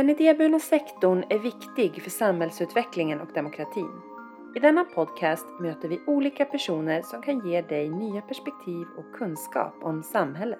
Den 0.00 0.10
idéburna 0.10 0.58
sektorn 0.58 1.24
är 1.28 1.38
viktig 1.38 2.02
för 2.02 2.10
samhällsutvecklingen 2.10 3.20
och 3.20 3.28
demokratin. 3.34 3.90
I 4.56 4.58
denna 4.58 4.84
podcast 4.84 5.46
möter 5.60 5.88
vi 5.88 6.00
olika 6.06 6.44
personer 6.44 7.02
som 7.02 7.22
kan 7.22 7.48
ge 7.48 7.62
dig 7.62 7.90
nya 7.90 8.20
perspektiv 8.20 8.86
och 8.98 9.18
kunskap 9.18 9.74
om 9.82 10.02
samhället. 10.02 10.58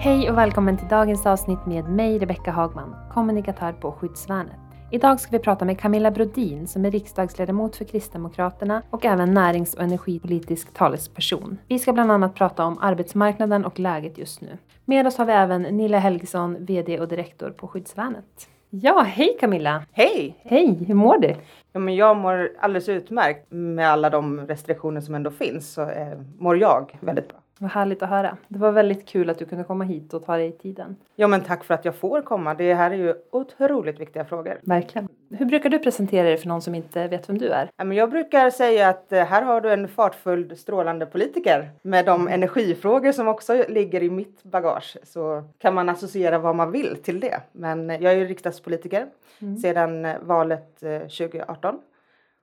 Hej 0.00 0.30
och 0.30 0.38
välkommen 0.38 0.78
till 0.78 0.88
dagens 0.88 1.26
avsnitt 1.26 1.66
med 1.66 1.88
mig 1.88 2.18
Rebecka 2.18 2.50
Hagman, 2.50 2.94
kommunikatör 3.14 3.72
på 3.72 3.92
Skyddsvärnet. 3.92 4.61
Idag 4.94 5.20
ska 5.20 5.30
vi 5.30 5.38
prata 5.38 5.64
med 5.64 5.80
Camilla 5.80 6.10
Brodin 6.10 6.66
som 6.66 6.84
är 6.84 6.90
riksdagsledamot 6.90 7.76
för 7.76 7.84
Kristdemokraterna 7.84 8.82
och 8.90 9.04
även 9.04 9.34
närings 9.34 9.74
och 9.74 9.82
energipolitisk 9.82 10.74
talesperson. 10.74 11.58
Vi 11.68 11.78
ska 11.78 11.92
bland 11.92 12.12
annat 12.12 12.34
prata 12.34 12.64
om 12.64 12.78
arbetsmarknaden 12.80 13.64
och 13.64 13.78
läget 13.78 14.18
just 14.18 14.40
nu. 14.40 14.58
Med 14.84 15.06
oss 15.06 15.18
har 15.18 15.24
vi 15.24 15.32
även 15.32 15.62
Nilla 15.62 15.98
Helgesson, 15.98 16.64
VD 16.64 17.00
och 17.00 17.08
direktor 17.08 17.50
på 17.50 17.68
Skyddsvärnet. 17.68 18.48
Ja, 18.70 19.04
hej 19.06 19.36
Camilla! 19.40 19.84
Hej! 19.92 20.36
Hej, 20.42 20.84
hur 20.86 20.94
mår 20.94 21.18
du? 21.18 21.34
Ja, 21.72 21.80
men 21.80 21.96
jag 21.96 22.16
mår 22.16 22.50
alldeles 22.60 22.88
utmärkt 22.88 23.46
med 23.50 23.90
alla 23.90 24.10
de 24.10 24.46
restriktioner 24.46 25.00
som 25.00 25.14
ändå 25.14 25.30
finns 25.30 25.72
så 25.72 25.82
eh, 25.82 26.18
mår 26.38 26.58
jag 26.58 26.98
väldigt 27.00 27.28
bra. 27.28 27.38
Vad 27.62 27.70
härligt 27.70 28.02
att 28.02 28.08
höra. 28.08 28.36
Det 28.48 28.58
var 28.58 28.72
väldigt 28.72 29.08
kul 29.08 29.30
att 29.30 29.38
du 29.38 29.44
kunde 29.44 29.64
komma 29.64 29.84
hit 29.84 30.14
och 30.14 30.24
ta 30.24 30.36
dig 30.36 30.52
tiden. 30.52 30.96
Ja 31.16 31.28
men 31.28 31.40
tack 31.40 31.64
för 31.64 31.74
att 31.74 31.84
jag 31.84 31.94
får 31.94 32.22
komma. 32.22 32.54
Det 32.54 32.74
här 32.74 32.90
är 32.90 32.94
ju 32.94 33.14
otroligt 33.30 34.00
viktiga 34.00 34.24
frågor. 34.24 34.60
Verkligen. 34.62 35.08
Hur 35.30 35.46
brukar 35.46 35.70
du 35.70 35.78
presentera 35.78 36.28
dig 36.28 36.36
för 36.36 36.48
någon 36.48 36.62
som 36.62 36.74
inte 36.74 37.08
vet 37.08 37.28
vem 37.28 37.38
du 37.38 37.48
är? 37.48 37.70
Jag 37.92 38.10
brukar 38.10 38.50
säga 38.50 38.88
att 38.88 39.12
eh, 39.12 39.24
här 39.24 39.42
har 39.42 39.60
du 39.60 39.72
en 39.72 39.88
fartfull 39.88 40.56
strålande 40.56 41.06
politiker 41.06 41.70
med 41.82 42.06
de 42.06 42.28
energifrågor 42.28 43.12
som 43.12 43.28
också 43.28 43.64
ligger 43.68 44.02
i 44.02 44.10
mitt 44.10 44.42
bagage 44.42 44.96
så 45.02 45.44
kan 45.58 45.74
man 45.74 45.88
associera 45.88 46.38
vad 46.38 46.56
man 46.56 46.70
vill 46.70 46.96
till 47.02 47.20
det. 47.20 47.40
Men 47.52 47.90
jag 47.90 48.04
är 48.04 48.16
ju 48.16 48.26
riksdagspolitiker 48.26 49.06
mm. 49.40 49.56
sedan 49.56 50.04
eh, 50.04 50.18
valet 50.20 50.80
2018 50.80 51.78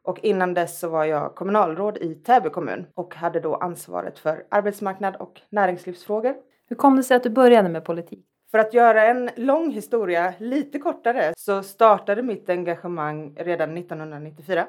och 0.10 0.20
innan 0.20 0.54
dess 0.54 0.80
så 0.80 0.90
var 0.90 1.06
jag 1.06 1.36
kommunalråd 1.36 1.98
i 1.98 2.16
Täby 2.16 2.50
kommun 2.50 2.86
och 2.94 3.16
hade 3.16 3.40
då 3.40 3.56
ansvaret 3.56 4.20
för 4.20 4.46
arbetsmarknad 4.50 5.16
och 5.16 5.42
näringslivsfrågor. 5.50 6.36
Hur 6.68 6.76
kom 6.76 6.96
det 6.96 7.04
sig 7.04 7.18
att 7.18 7.24
du 7.24 7.30
började 7.30 7.70
med 7.70 7.86
politik? 7.86 8.26
För 8.52 8.60
att 8.60 8.74
göra 8.74 9.06
en 9.06 9.30
lång 9.36 9.72
historia 9.72 10.34
lite 10.38 10.80
kortare 10.80 11.34
så 11.38 11.64
startade 11.64 12.24
mitt 12.24 12.50
engagemang 12.50 13.36
redan 13.38 13.78
1994. 13.78 14.68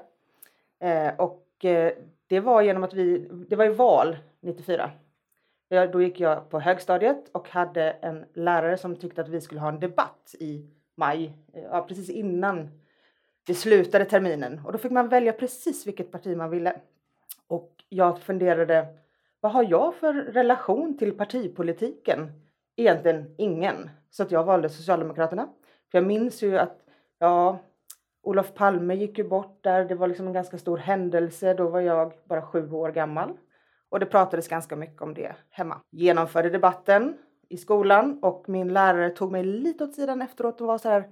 Eh, 0.80 1.14
och 1.18 1.64
eh, 1.64 1.92
det 2.26 2.40
var 2.40 2.62
genom 2.62 2.84
att 2.84 2.94
vi, 2.94 3.28
det 3.48 3.56
var 3.56 3.64
ju 3.64 3.72
val 3.72 4.16
94. 4.40 4.90
Jag, 5.68 5.92
då 5.92 6.02
gick 6.02 6.20
jag 6.20 6.50
på 6.50 6.60
högstadiet 6.60 7.28
och 7.32 7.48
hade 7.48 7.90
en 7.90 8.24
lärare 8.34 8.78
som 8.78 8.96
tyckte 8.96 9.20
att 9.20 9.28
vi 9.28 9.40
skulle 9.40 9.60
ha 9.60 9.68
en 9.68 9.80
debatt 9.80 10.34
i 10.40 10.66
maj, 10.96 11.32
eh, 11.52 11.62
ja, 11.62 11.84
precis 11.88 12.10
innan 12.10 12.68
det 13.50 13.54
slutade 13.54 14.04
terminen 14.04 14.60
och 14.64 14.72
då 14.72 14.78
fick 14.78 14.92
man 14.92 15.08
välja 15.08 15.32
precis 15.32 15.86
vilket 15.86 16.12
parti 16.12 16.36
man 16.36 16.50
ville. 16.50 16.76
Och 17.46 17.72
jag 17.88 18.20
funderade, 18.20 18.86
vad 19.40 19.52
har 19.52 19.66
jag 19.70 19.94
för 19.94 20.14
relation 20.14 20.98
till 20.98 21.12
partipolitiken? 21.16 22.32
Egentligen 22.76 23.34
ingen. 23.38 23.90
Så 24.10 24.22
att 24.22 24.30
jag 24.30 24.44
valde 24.44 24.68
Socialdemokraterna. 24.68 25.48
För 25.90 25.98
jag 25.98 26.06
minns 26.06 26.42
ju 26.42 26.58
att, 26.58 26.78
ja, 27.18 27.58
Olof 28.22 28.54
Palme 28.54 28.94
gick 28.94 29.18
ju 29.18 29.24
bort 29.24 29.58
där. 29.60 29.84
Det 29.84 29.94
var 29.94 30.08
liksom 30.08 30.26
en 30.26 30.32
ganska 30.32 30.58
stor 30.58 30.76
händelse. 30.76 31.54
Då 31.54 31.68
var 31.68 31.80
jag 31.80 32.12
bara 32.24 32.42
sju 32.42 32.70
år 32.72 32.90
gammal. 32.90 33.38
Och 33.88 34.00
det 34.00 34.06
pratades 34.06 34.48
ganska 34.48 34.76
mycket 34.76 35.02
om 35.02 35.14
det 35.14 35.34
hemma. 35.50 35.80
Genomförde 35.90 36.50
debatten 36.50 37.18
i 37.48 37.56
skolan 37.56 38.18
och 38.22 38.48
min 38.48 38.72
lärare 38.72 39.10
tog 39.10 39.32
mig 39.32 39.44
lite 39.44 39.84
åt 39.84 39.94
sidan 39.94 40.22
efteråt 40.22 40.60
och 40.60 40.66
var 40.66 40.78
så 40.78 40.88
här 40.88 41.08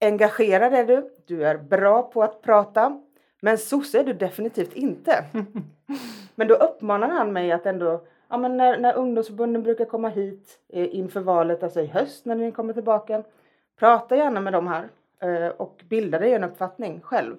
Engagerad 0.00 0.74
är 0.74 0.84
du, 0.84 1.10
du 1.26 1.46
är 1.46 1.58
bra 1.58 2.02
på 2.02 2.22
att 2.22 2.42
prata, 2.42 3.00
men 3.40 3.58
sosse 3.58 4.00
är 4.00 4.04
du 4.04 4.12
definitivt 4.12 4.72
inte. 4.72 5.24
men 6.34 6.48
då 6.48 6.54
uppmanar 6.54 7.08
han 7.08 7.32
mig 7.32 7.52
att 7.52 7.66
ändå, 7.66 8.04
ja 8.28 8.38
men 8.38 8.56
när, 8.56 8.78
när 8.78 8.96
ungdomsförbunden 8.96 9.62
brukar 9.62 9.84
komma 9.84 10.08
hit 10.08 10.58
eh, 10.68 10.96
inför 10.96 11.20
valet, 11.20 11.62
alltså 11.62 11.80
i 11.80 11.86
höst 11.86 12.24
när 12.24 12.34
ni 12.34 12.52
kommer 12.52 12.72
tillbaka, 12.72 13.22
prata 13.78 14.16
gärna 14.16 14.40
med 14.40 14.52
dem 14.52 14.66
här 14.66 14.88
eh, 15.22 15.48
och 15.48 15.82
bilda 15.88 16.18
dig 16.18 16.32
en 16.32 16.44
uppfattning 16.44 17.00
själv. 17.00 17.36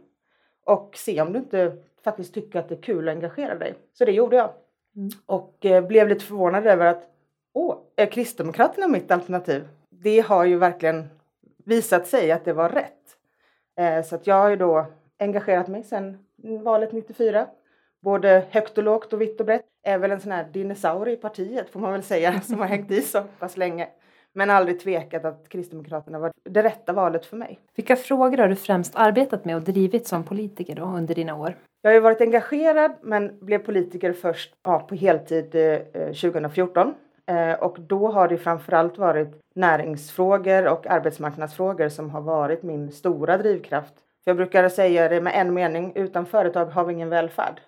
Och 0.64 0.92
se 0.96 1.22
om 1.22 1.34
du 1.34 1.40
inte 1.40 1.78
faktiskt 2.04 2.34
tycker 2.34 2.60
att 2.60 2.70
det 2.70 2.76
är 2.76 2.82
kul 2.82 3.10
att 3.10 3.16
engagera 3.16 3.56
dig. 3.56 3.74
Så 3.94 4.06
det 4.06 4.12
gjorde 4.12 4.36
jag. 4.36 4.50
Mm. 4.96 5.10
Och 5.26 5.66
eh, 5.66 5.88
blev 5.88 6.08
lite 6.08 6.26
förvånad 6.26 6.68
över 6.68 6.86
att, 6.86 7.04
åh, 7.54 7.78
är 7.96 8.06
Kristdemokraterna 8.06 8.88
mitt 8.88 9.12
alternativ? 9.12 9.68
Det 9.90 10.20
har 10.20 10.46
ju 10.46 10.58
verkligen 10.58 11.10
visat 11.66 12.08
sig 12.08 12.32
att 12.32 12.46
det 12.46 12.54
var 12.54 12.70
rätt. 12.70 13.18
Eh, 13.80 14.04
så 14.04 14.16
att 14.16 14.28
jag 14.28 14.36
har 14.36 14.50
ju 14.50 14.56
då 14.56 14.86
engagerat 15.20 15.68
mig 15.68 15.84
sedan 15.84 16.18
valet 16.64 16.92
94. 16.92 17.48
Både 18.02 18.44
högt 18.50 18.78
och 18.78 18.84
lågt 18.84 19.14
och 19.14 19.22
vitt 19.22 19.40
och 19.40 19.46
brett. 19.46 19.66
Är 19.84 19.98
väl 19.98 20.12
en 20.12 20.22
sån 20.22 20.32
här 20.32 20.44
dinosaurie 20.44 21.14
i 21.14 21.18
partiet 21.18 21.70
får 21.70 21.80
man 21.80 21.92
väl 21.92 22.04
säga 22.04 22.42
som 22.44 22.60
har 22.60 22.68
hängt 22.68 22.92
i 22.92 23.02
så 23.02 23.24
pass 23.40 23.58
länge. 23.58 23.88
Men 24.34 24.50
aldrig 24.50 24.80
tvekat 24.80 25.26
att 25.26 25.50
Kristdemokraterna 25.50 26.20
var 26.20 26.32
det 26.50 26.64
rätta 26.64 26.94
valet 26.94 27.26
för 27.26 27.38
mig. 27.38 27.60
Vilka 27.76 27.96
frågor 27.96 28.38
har 28.38 28.48
du 28.48 28.56
främst 28.56 28.96
arbetat 28.96 29.46
med 29.46 29.56
och 29.56 29.62
drivit 29.62 30.08
som 30.08 30.24
politiker 30.24 30.76
då 30.76 30.84
under 30.84 31.16
dina 31.16 31.36
år? 31.36 31.56
Jag 31.82 31.90
har 31.90 31.94
ju 31.94 32.00
varit 32.00 32.22
engagerad 32.22 32.92
men 33.02 33.46
blev 33.46 33.60
politiker 33.60 34.14
först 34.14 34.56
ja, 34.64 34.80
på 34.80 34.96
heltid 34.96 35.56
eh, 35.56 35.80
2014 35.94 36.88
Eh, 36.88 36.94
Eh, 37.26 37.54
och 37.54 37.80
då 37.80 38.12
har 38.12 38.28
det 38.28 38.38
framförallt 38.38 38.98
varit 38.98 39.42
näringsfrågor 39.54 40.68
och 40.68 40.88
arbetsmarknadsfrågor 40.88 41.90
som 41.90 42.10
har 42.10 42.22
varit 42.22 42.64
min 42.64 42.92
stora 42.92 43.38
drivkraft. 43.38 43.94
För 44.24 44.32
jag 44.32 44.38
brukar 44.38 44.70
säga 44.70 45.10
det 45.10 45.22
med 45.22 45.34
en 45.36 45.54
mening, 45.54 45.92
utan 45.96 46.26
företag 46.26 46.66
har 46.66 46.86
vi 46.86 46.94
ingen 46.94 47.10
välfärd. 47.10 47.62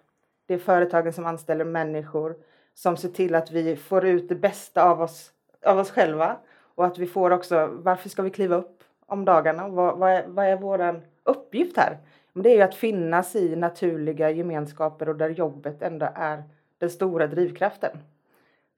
Det 0.48 0.54
är 0.54 0.58
företagen 0.58 1.14
som 1.14 1.26
anställer 1.26 1.66
människor 1.66 2.36
som 2.74 2.98
ser 2.98 3.10
till 3.10 3.36
att 3.36 3.52
vi 3.52 3.76
får 3.76 4.06
ut 4.06 4.30
det 4.30 4.36
bästa 4.36 4.84
av 4.84 5.02
oss, 5.02 5.32
av 5.66 5.80
oss 5.80 5.92
själva 5.92 6.38
och 6.76 6.86
att 6.86 6.98
vi 6.98 7.08
får 7.08 7.32
också, 7.32 7.70
varför 7.72 8.10
ska 8.10 8.22
vi 8.22 8.30
kliva 8.30 8.56
upp 8.56 8.84
om 9.06 9.26
dagarna? 9.26 9.68
Vad, 9.68 9.98
vad 9.98 10.12
är, 10.12 10.24
vad 10.28 10.46
är 10.46 10.58
vår 10.58 11.02
uppgift 11.24 11.78
här? 11.78 11.98
det 12.44 12.50
är 12.50 12.56
ju 12.56 12.62
att 12.62 12.76
finnas 12.76 13.36
i 13.36 13.56
naturliga 13.56 14.32
gemenskaper 14.32 15.10
och 15.10 15.16
där 15.16 15.30
jobbet 15.30 15.82
ändå 15.82 16.10
är 16.16 16.44
den 16.78 16.90
stora 16.90 17.28
drivkraften. 17.28 17.98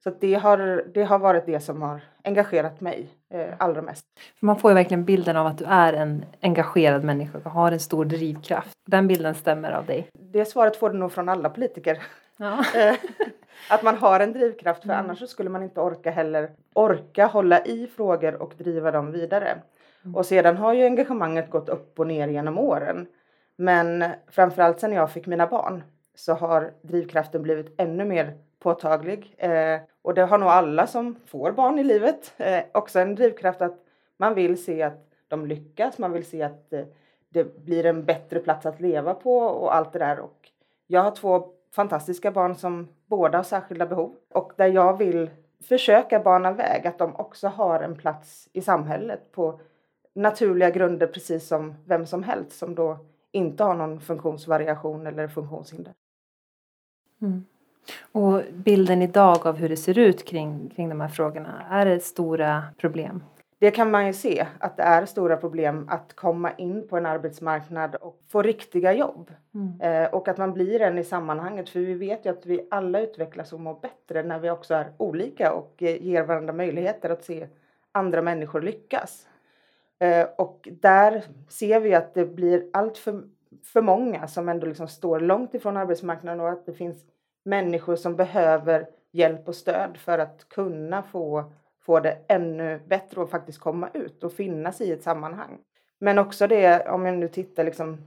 Så 0.04 0.10
det 0.20 0.34
har, 0.34 0.84
det 0.94 1.04
har 1.04 1.18
varit 1.18 1.46
det 1.46 1.60
som 1.60 1.82
har 1.82 2.00
engagerat 2.24 2.80
mig 2.80 3.08
eh, 3.34 3.54
allra 3.58 3.82
mest. 3.82 4.04
Man 4.40 4.58
får 4.58 4.70
ju 4.70 4.74
verkligen 4.74 5.04
bilden 5.04 5.36
av 5.36 5.46
att 5.46 5.58
du 5.58 5.64
är 5.64 5.92
en 5.92 6.24
engagerad 6.40 7.04
människa 7.04 7.38
och 7.44 7.50
har 7.50 7.72
en 7.72 7.80
stor 7.80 8.04
drivkraft. 8.04 8.72
Den 8.86 9.08
bilden 9.08 9.34
stämmer 9.34 9.72
av 9.72 9.86
dig. 9.86 10.08
Det 10.12 10.44
svaret 10.44 10.76
får 10.76 10.90
du 10.90 10.98
nog 10.98 11.12
från 11.12 11.28
alla 11.28 11.50
politiker. 11.50 12.02
Ja. 12.36 12.64
Eh, 12.74 12.94
att 13.70 13.82
man 13.82 13.96
har 13.96 14.20
en 14.20 14.32
drivkraft 14.32 14.82
för 14.82 14.88
mm. 14.88 15.04
annars 15.04 15.28
skulle 15.28 15.50
man 15.50 15.62
inte 15.62 15.80
orka 15.80 16.10
heller 16.10 16.50
orka 16.74 17.26
hålla 17.26 17.64
i 17.64 17.86
frågor 17.86 18.34
och 18.42 18.54
driva 18.58 18.90
dem 18.90 19.12
vidare. 19.12 19.58
Mm. 20.04 20.16
Och 20.16 20.26
sedan 20.26 20.56
har 20.56 20.72
ju 20.72 20.84
engagemanget 20.84 21.50
gått 21.50 21.68
upp 21.68 21.98
och 21.98 22.06
ner 22.06 22.28
genom 22.28 22.58
åren. 22.58 23.06
Men 23.56 24.04
framförallt 24.30 24.80
sen 24.80 24.92
jag 24.92 25.12
fick 25.12 25.26
mina 25.26 25.46
barn 25.46 25.82
så 26.14 26.34
har 26.34 26.70
drivkraften 26.82 27.42
blivit 27.42 27.74
ännu 27.80 28.04
mer 28.04 28.34
påtaglig. 28.58 29.34
Eh, 29.38 29.80
och 30.02 30.14
det 30.14 30.22
har 30.22 30.38
nog 30.38 30.48
alla 30.48 30.86
som 30.86 31.16
får 31.26 31.52
barn 31.52 31.78
i 31.78 31.84
livet. 31.84 32.34
Eh, 32.36 32.62
också 32.72 33.00
en 33.00 33.14
drivkraft 33.14 33.62
att 33.62 33.84
man 34.16 34.34
vill 34.34 34.64
se 34.64 34.82
att 34.82 35.06
de 35.28 35.46
lyckas, 35.46 35.98
man 35.98 36.12
vill 36.12 36.24
se 36.24 36.42
att 36.42 36.72
eh, 36.72 36.84
det 37.28 37.64
blir 37.64 37.86
en 37.86 38.04
bättre 38.04 38.40
plats 38.40 38.66
att 38.66 38.80
leva 38.80 39.14
på 39.14 39.38
och 39.38 39.74
allt 39.74 39.92
det 39.92 39.98
där. 39.98 40.20
Och 40.20 40.50
jag 40.86 41.02
har 41.02 41.10
två 41.10 41.48
fantastiska 41.74 42.30
barn 42.30 42.54
som 42.54 42.88
båda 43.06 43.38
har 43.38 43.42
särskilda 43.42 43.86
behov 43.86 44.16
och 44.34 44.52
där 44.56 44.66
jag 44.66 44.98
vill 44.98 45.30
försöka 45.60 46.20
bana 46.20 46.52
väg 46.52 46.86
att 46.86 46.98
de 46.98 47.16
också 47.16 47.48
har 47.48 47.80
en 47.80 47.96
plats 47.96 48.48
i 48.52 48.60
samhället 48.60 49.32
på 49.32 49.60
naturliga 50.14 50.70
grunder 50.70 51.06
precis 51.06 51.48
som 51.48 51.74
vem 51.84 52.06
som 52.06 52.22
helst 52.22 52.58
som 52.58 52.74
då 52.74 52.98
inte 53.32 53.64
har 53.64 53.74
någon 53.74 54.00
funktionsvariation 54.00 55.06
eller 55.06 55.28
funktionshinder. 55.28 55.94
Mm. 57.22 57.44
Och 58.12 58.42
bilden 58.52 59.02
idag 59.02 59.46
av 59.46 59.56
hur 59.56 59.68
det 59.68 59.76
ser 59.76 59.98
ut 59.98 60.24
kring, 60.24 60.72
kring 60.76 60.88
de 60.88 61.00
här 61.00 61.08
frågorna, 61.08 61.62
är 61.70 61.86
det 61.86 62.00
stora 62.00 62.62
problem? 62.76 63.22
Det 63.60 63.70
kan 63.70 63.90
man 63.90 64.06
ju 64.06 64.12
se 64.12 64.46
att 64.58 64.76
det 64.76 64.82
är 64.82 65.06
stora 65.06 65.36
problem 65.36 65.88
att 65.88 66.16
komma 66.16 66.52
in 66.52 66.88
på 66.88 66.96
en 66.96 67.06
arbetsmarknad 67.06 67.94
och 67.94 68.20
få 68.28 68.42
riktiga 68.42 68.92
jobb. 68.92 69.30
Mm. 69.54 69.80
Eh, 69.80 70.10
och 70.10 70.28
att 70.28 70.38
man 70.38 70.52
blir 70.52 70.80
en 70.80 70.98
i 70.98 71.04
sammanhanget 71.04 71.68
för 71.68 71.80
vi 71.80 71.94
vet 71.94 72.26
ju 72.26 72.30
att 72.30 72.46
vi 72.46 72.66
alla 72.70 73.00
utvecklas 73.00 73.52
och 73.52 73.60
mår 73.60 73.80
bättre 73.80 74.22
när 74.22 74.38
vi 74.38 74.50
också 74.50 74.74
är 74.74 74.92
olika 74.96 75.52
och 75.52 75.82
eh, 75.82 76.02
ger 76.02 76.22
varandra 76.22 76.52
möjligheter 76.52 77.10
att 77.10 77.24
se 77.24 77.46
andra 77.92 78.22
människor 78.22 78.62
lyckas. 78.62 79.26
Eh, 79.98 80.26
och 80.38 80.68
där 80.80 81.24
ser 81.48 81.80
vi 81.80 81.94
att 81.94 82.14
det 82.14 82.26
blir 82.26 82.66
allt 82.72 82.98
för, 82.98 83.22
för 83.64 83.82
många 83.82 84.28
som 84.28 84.48
ändå 84.48 84.66
liksom 84.66 84.88
står 84.88 85.20
långt 85.20 85.54
ifrån 85.54 85.76
arbetsmarknaden 85.76 86.40
och 86.40 86.50
att 86.50 86.66
det 86.66 86.72
finns 86.72 87.04
människor 87.42 87.96
som 87.96 88.16
behöver 88.16 88.86
hjälp 89.10 89.48
och 89.48 89.54
stöd 89.54 89.96
för 89.96 90.18
att 90.18 90.48
kunna 90.48 91.02
få, 91.02 91.52
få 91.80 92.00
det 92.00 92.18
ännu 92.28 92.80
bättre 92.86 93.20
och 93.20 93.30
faktiskt 93.30 93.60
komma 93.60 93.88
ut 93.94 94.24
och 94.24 94.32
finnas 94.32 94.80
i 94.80 94.92
ett 94.92 95.02
sammanhang. 95.02 95.58
Men 95.98 96.18
också 96.18 96.46
det, 96.46 96.88
om 96.88 97.06
jag 97.06 97.18
nu 97.18 97.28
tittar 97.28 97.64
liksom 97.64 97.98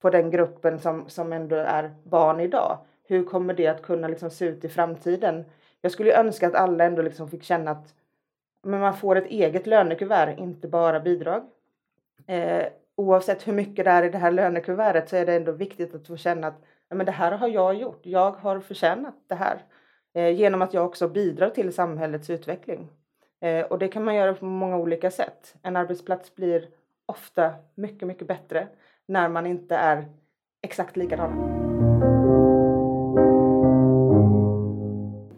på 0.00 0.10
den 0.10 0.30
gruppen 0.30 0.78
som, 0.78 1.08
som 1.08 1.32
ändå 1.32 1.56
är 1.56 1.94
barn 2.02 2.40
idag. 2.40 2.78
Hur 3.04 3.24
kommer 3.24 3.54
det 3.54 3.66
att 3.66 3.82
kunna 3.82 4.08
liksom 4.08 4.30
se 4.30 4.44
ut 4.44 4.64
i 4.64 4.68
framtiden? 4.68 5.44
Jag 5.80 5.92
skulle 5.92 6.18
önska 6.20 6.46
att 6.46 6.54
alla 6.54 6.84
ändå 6.84 7.02
liksom 7.02 7.28
fick 7.30 7.42
känna 7.42 7.70
att 7.70 7.94
men 8.62 8.80
man 8.80 8.96
får 8.96 9.16
ett 9.16 9.26
eget 9.26 9.66
lönekuvert, 9.66 10.38
inte 10.38 10.68
bara 10.68 11.00
bidrag. 11.00 11.42
Eh, 12.26 12.66
oavsett 12.94 13.48
hur 13.48 13.52
mycket 13.52 13.84
det 13.84 13.90
är 13.90 14.02
i 14.02 14.08
det 14.08 14.18
här 14.18 14.32
lönekuvertet 14.32 15.08
så 15.08 15.16
är 15.16 15.26
det 15.26 15.34
ändå 15.34 15.52
viktigt 15.52 15.94
att 15.94 16.06
få 16.06 16.16
känna 16.16 16.46
att 16.46 16.62
men 16.94 17.06
det 17.06 17.12
här 17.12 17.32
har 17.32 17.48
jag 17.48 17.74
gjort. 17.74 18.00
Jag 18.02 18.30
har 18.30 18.60
förtjänat 18.60 19.14
det 19.26 19.34
här 19.34 19.62
eh, 20.14 20.30
genom 20.30 20.62
att 20.62 20.74
jag 20.74 20.86
också 20.86 21.08
bidrar 21.08 21.50
till 21.50 21.72
samhällets 21.72 22.30
utveckling. 22.30 22.88
Eh, 23.40 23.64
och 23.64 23.78
det 23.78 23.88
kan 23.88 24.04
man 24.04 24.14
göra 24.14 24.34
på 24.34 24.44
många 24.44 24.76
olika 24.76 25.10
sätt. 25.10 25.54
En 25.62 25.76
arbetsplats 25.76 26.34
blir 26.34 26.68
ofta 27.06 27.54
mycket, 27.74 28.08
mycket 28.08 28.28
bättre 28.28 28.68
när 29.08 29.28
man 29.28 29.46
inte 29.46 29.76
är 29.76 30.04
exakt 30.62 30.96
likadana. 30.96 31.62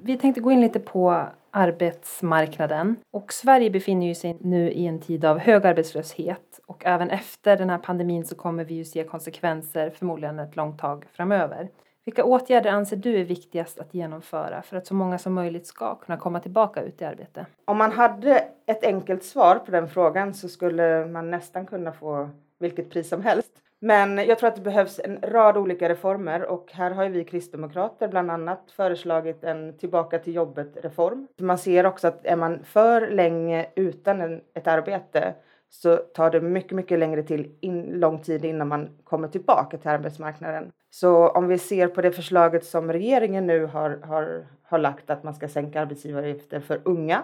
Vi 0.03 0.19
tänkte 0.19 0.41
gå 0.41 0.53
in 0.53 0.61
lite 0.61 0.81
på 0.81 1.27
arbetsmarknaden. 1.51 2.97
Och 3.11 3.33
Sverige 3.33 3.71
befinner 3.71 4.15
sig 4.15 4.37
nu 4.41 4.71
i 4.71 4.87
en 4.87 5.01
tid 5.01 5.25
av 5.25 5.39
hög 5.39 5.67
arbetslöshet 5.67 6.54
och 6.67 6.87
även 6.87 7.11
efter 7.11 7.57
den 7.57 7.71
här 7.71 7.79
pandemin 7.79 8.25
så 8.25 8.35
kommer 8.35 8.65
vi 8.65 8.75
ju 8.75 8.85
se 8.85 9.05
konsekvenser 9.05 9.91
förmodligen 9.91 10.39
ett 10.39 10.57
långt 10.57 10.79
tag 10.79 11.07
framöver. 11.13 11.69
Vilka 12.05 12.25
åtgärder 12.25 12.71
anser 12.71 12.97
du 12.97 13.21
är 13.21 13.25
viktigast 13.25 13.79
att 13.79 13.95
genomföra 13.95 14.63
för 14.63 14.77
att 14.77 14.87
så 14.87 14.95
många 14.95 15.19
som 15.19 15.35
möjligt 15.35 15.67
ska 15.67 15.95
kunna 15.95 16.19
komma 16.19 16.41
tillbaka 16.41 16.83
ut 16.83 17.03
i 17.03 17.05
arbete? 17.05 17.47
Om 17.65 17.79
man 17.79 17.93
hade 17.93 18.45
ett 18.67 18.85
enkelt 18.85 19.25
svar 19.25 19.57
på 19.57 19.71
den 19.71 19.89
frågan 19.89 20.35
så 20.35 20.49
skulle 20.49 21.07
man 21.07 21.31
nästan 21.31 21.67
kunna 21.67 21.93
få 21.93 22.31
vilket 22.59 22.91
pris 22.91 23.09
som 23.09 23.23
helst. 23.23 23.51
Men 23.79 24.19
jag 24.19 24.39
tror 24.39 24.49
att 24.49 24.57
det 24.57 24.63
behövs 24.63 25.01
en 25.05 25.19
rad 25.23 25.57
olika 25.57 25.89
reformer 25.89 26.43
och 26.45 26.73
här 26.73 26.91
har 26.91 27.09
vi 27.09 27.25
kristdemokrater 27.25 28.09
bland 28.09 28.31
annat 28.31 28.71
föreslagit 28.77 29.45
en 29.45 29.79
tillbaka 29.79 30.19
till 30.19 30.35
jobbet 30.35 30.77
reform. 30.83 31.27
Man 31.41 31.59
ser 31.59 31.87
också 31.87 32.09
att 32.09 32.27
är 32.27 32.37
man 32.37 32.65
för 32.65 33.11
länge 33.11 33.67
utan 33.75 34.41
ett 34.55 34.67
arbete 34.67 35.35
så 35.75 35.97
tar 35.97 36.31
det 36.31 36.41
mycket, 36.41 36.73
mycket 36.73 36.99
längre 36.99 37.23
till 37.23 37.51
in, 37.61 37.83
lång 37.83 38.19
tid 38.19 38.45
innan 38.45 38.69
man 38.69 38.89
kommer 39.05 39.29
tillbaka 39.29 39.79
till 39.79 39.91
arbetsmarknaden. 39.91 40.73
Så 40.91 41.29
om 41.29 41.49
vi 41.49 41.59
ser 41.59 41.89
på 41.89 42.03
det 42.03 42.13
förslaget 42.13 42.65
som 42.65 42.93
regeringen 42.93 43.47
nu 43.47 43.67
har, 43.67 44.01
har, 44.03 44.47
har 44.63 44.79
lagt 44.79 45.11
att 45.11 45.23
man 45.23 45.35
ska 45.35 45.49
sänka 45.49 45.81
arbetsgivaravgifter 45.81 46.61
för 46.61 46.81
unga. 46.85 47.23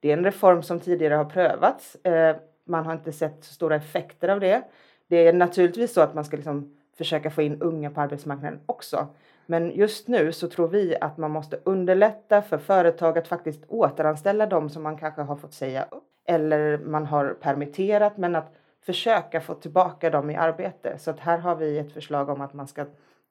Det 0.00 0.08
är 0.08 0.16
en 0.16 0.24
reform 0.24 0.62
som 0.62 0.80
tidigare 0.80 1.14
har 1.14 1.24
prövats. 1.24 1.94
Eh, 2.04 2.36
man 2.64 2.86
har 2.86 2.92
inte 2.92 3.12
sett 3.12 3.44
så 3.44 3.54
stora 3.54 3.76
effekter 3.76 4.28
av 4.28 4.40
det. 4.40 4.62
Det 5.08 5.26
är 5.26 5.32
naturligtvis 5.32 5.92
så 5.92 6.00
att 6.00 6.14
man 6.14 6.24
ska 6.24 6.36
liksom 6.36 6.76
försöka 6.98 7.30
få 7.30 7.42
in 7.42 7.62
unga 7.62 7.90
på 7.90 8.00
arbetsmarknaden 8.00 8.60
också. 8.66 9.06
Men 9.46 9.70
just 9.70 10.08
nu 10.08 10.32
så 10.32 10.48
tror 10.48 10.68
vi 10.68 10.96
att 11.00 11.18
man 11.18 11.30
måste 11.30 11.60
underlätta 11.64 12.42
för 12.42 12.58
företag 12.58 13.18
att 13.18 13.28
faktiskt 13.28 13.64
återanställa 13.68 14.46
de 14.46 14.70
som 14.70 14.82
man 14.82 14.98
kanske 14.98 15.22
har 15.22 15.36
fått 15.36 15.54
säga 15.54 15.86
upp 15.90 16.13
eller 16.24 16.78
man 16.78 17.06
har 17.06 17.36
permitterat 17.40 18.16
men 18.16 18.36
att 18.36 18.54
försöka 18.80 19.40
få 19.40 19.54
tillbaka 19.54 20.10
dem 20.10 20.30
i 20.30 20.36
arbete. 20.36 20.98
Så 20.98 21.10
att 21.10 21.20
här 21.20 21.38
har 21.38 21.56
vi 21.56 21.78
ett 21.78 21.92
förslag 21.92 22.28
om 22.28 22.40
att 22.40 22.54
man 22.54 22.68
ska 22.68 22.86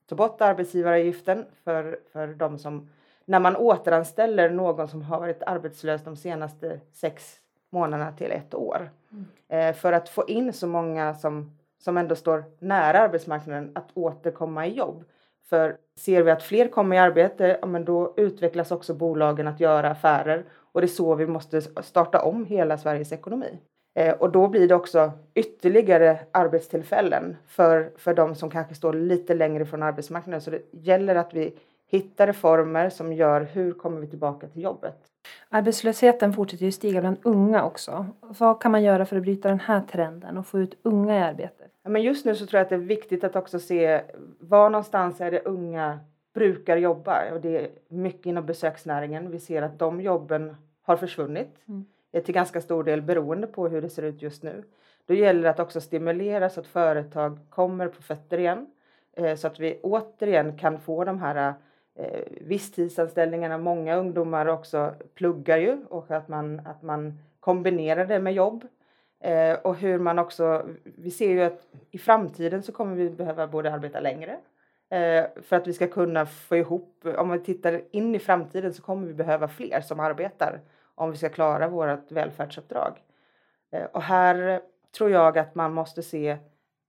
ta 0.09 0.15
bort 0.15 0.41
arbetsgivaravgiften 0.41 1.45
för, 1.63 1.99
för 2.11 2.27
de 2.27 2.59
som 2.59 2.89
när 3.25 3.39
man 3.39 3.55
återanställer 3.55 4.49
någon 4.49 4.87
som 4.87 5.01
har 5.01 5.19
varit 5.19 5.43
arbetslös 5.43 6.03
de 6.03 6.15
senaste 6.15 6.79
sex 6.93 7.39
månaderna 7.69 8.11
till 8.11 8.31
ett 8.31 8.53
år. 8.53 8.89
Mm. 9.11 9.25
Eh, 9.47 9.75
för 9.75 9.93
att 9.93 10.09
få 10.09 10.27
in 10.27 10.53
så 10.53 10.67
många 10.67 11.13
som 11.13 11.51
som 11.83 11.97
ändå 11.97 12.15
står 12.15 12.43
nära 12.59 12.99
arbetsmarknaden 12.99 13.71
att 13.75 13.89
återkomma 13.93 14.67
i 14.67 14.73
jobb. 14.73 15.03
För 15.49 15.77
ser 15.95 16.23
vi 16.23 16.31
att 16.31 16.43
fler 16.43 16.67
kommer 16.67 16.95
i 16.95 16.99
arbete, 16.99 17.57
ja, 17.61 17.67
men 17.67 17.85
då 17.85 18.13
utvecklas 18.17 18.71
också 18.71 18.93
bolagen 18.93 19.47
att 19.47 19.59
göra 19.59 19.89
affärer 19.89 20.45
och 20.73 20.81
det 20.81 20.85
är 20.85 20.89
så 20.89 21.15
vi 21.15 21.27
måste 21.27 21.61
starta 21.61 22.21
om 22.21 22.45
hela 22.45 22.77
Sveriges 22.77 23.11
ekonomi. 23.11 23.59
Eh, 23.95 24.13
och 24.13 24.31
då 24.31 24.47
blir 24.47 24.67
det 24.67 24.75
också 24.75 25.11
ytterligare 25.33 26.19
arbetstillfällen 26.31 27.35
för, 27.47 27.91
för 27.97 28.13
de 28.13 28.35
som 28.35 28.49
kanske 28.49 28.75
står 28.75 28.93
lite 28.93 29.33
längre 29.33 29.65
från 29.65 29.83
arbetsmarknaden. 29.83 30.41
Så 30.41 30.51
det 30.51 30.61
gäller 30.71 31.15
att 31.15 31.33
vi 31.33 31.53
hittar 31.87 32.27
reformer 32.27 32.89
som 32.89 33.13
gör 33.13 33.41
hur 33.41 33.73
kommer 33.73 34.01
vi 34.01 34.07
tillbaka 34.07 34.47
till 34.47 34.63
jobbet. 34.63 34.95
Arbetslösheten 35.49 36.33
fortsätter 36.33 36.65
ju 36.65 36.71
stiga 36.71 37.01
bland 37.01 37.17
unga 37.23 37.63
också. 37.63 38.05
Vad 38.21 38.61
kan 38.61 38.71
man 38.71 38.83
göra 38.83 39.05
för 39.05 39.17
att 39.17 39.23
bryta 39.23 39.49
den 39.49 39.59
här 39.59 39.81
trenden 39.91 40.37
och 40.37 40.47
få 40.47 40.59
ut 40.59 40.77
unga 40.83 41.17
i 41.17 41.21
arbete? 41.21 41.63
Ja, 41.83 41.89
men 41.89 42.01
just 42.01 42.25
nu 42.25 42.35
så 42.35 42.45
tror 42.45 42.57
jag 42.57 42.63
att 42.63 42.69
det 42.69 42.75
är 42.75 42.79
viktigt 42.79 43.23
att 43.23 43.35
också 43.35 43.59
se 43.59 44.01
var 44.39 44.69
någonstans 44.69 45.21
är 45.21 45.31
det 45.31 45.41
unga 45.45 45.99
brukar 46.33 46.77
jobba 46.77 47.33
och 47.33 47.41
det 47.41 47.57
är 47.57 47.69
mycket 47.87 48.25
inom 48.25 48.45
besöksnäringen. 48.45 49.31
Vi 49.31 49.39
ser 49.39 49.61
att 49.61 49.79
de 49.79 50.01
jobben 50.01 50.55
har 50.81 50.97
försvunnit 50.97 51.59
mm. 51.67 51.85
är 52.11 52.21
till 52.21 52.33
ganska 52.33 52.61
stor 52.61 52.83
del 52.83 53.01
beroende 53.01 53.47
på 53.47 53.67
hur 53.67 53.81
det 53.81 53.89
ser 53.89 54.03
ut 54.03 54.21
just 54.21 54.43
nu. 54.43 54.63
Då 55.05 55.13
gäller 55.13 55.43
det 55.43 55.49
att 55.49 55.59
också 55.59 55.81
stimulera 55.81 56.49
så 56.49 56.59
att 56.59 56.67
företag 56.67 57.39
kommer 57.49 57.87
på 57.87 58.01
fötter 58.01 58.37
igen 58.37 58.67
eh, 59.13 59.35
så 59.35 59.47
att 59.47 59.59
vi 59.59 59.79
återigen 59.83 60.57
kan 60.57 60.79
få 60.79 61.03
de 61.03 61.19
här 61.19 61.53
eh, 61.95 62.21
visstidsanställningarna. 62.41 63.57
Många 63.57 63.95
ungdomar 63.95 64.45
också 64.45 64.93
pluggar 65.13 65.57
ju 65.57 65.77
och 65.89 66.11
att 66.11 66.27
man, 66.27 66.61
att 66.65 66.81
man 66.81 67.19
kombinerar 67.39 68.05
det 68.05 68.19
med 68.19 68.33
jobb. 68.33 68.65
Eh, 69.19 69.53
och 69.53 69.75
hur 69.75 69.99
man 69.99 70.19
också, 70.19 70.65
vi 70.83 71.11
ser 71.11 71.29
ju 71.29 71.41
att 71.41 71.67
i 71.91 71.97
framtiden 71.97 72.63
så 72.63 72.71
kommer 72.71 72.95
vi 72.95 73.09
behöva 73.09 73.47
både 73.47 73.73
arbeta 73.73 73.99
längre 73.99 74.37
Eh, 74.89 75.25
för 75.41 75.55
att 75.55 75.67
vi 75.67 75.73
ska 75.73 75.87
kunna 75.87 76.25
få 76.25 76.55
ihop, 76.55 77.05
om 77.17 77.31
vi 77.31 77.39
tittar 77.39 77.81
in 77.91 78.15
i 78.15 78.19
framtiden 78.19 78.73
så 78.73 78.81
kommer 78.81 79.07
vi 79.07 79.13
behöva 79.13 79.47
fler 79.47 79.81
som 79.81 79.99
arbetar 79.99 80.61
om 80.95 81.11
vi 81.11 81.17
ska 81.17 81.29
klara 81.29 81.67
vårt 81.67 82.11
välfärdsuppdrag. 82.11 83.01
Eh, 83.71 83.83
och 83.83 84.01
här 84.01 84.61
tror 84.97 85.09
jag 85.09 85.37
att 85.37 85.55
man 85.55 85.73
måste 85.73 86.03
se 86.03 86.37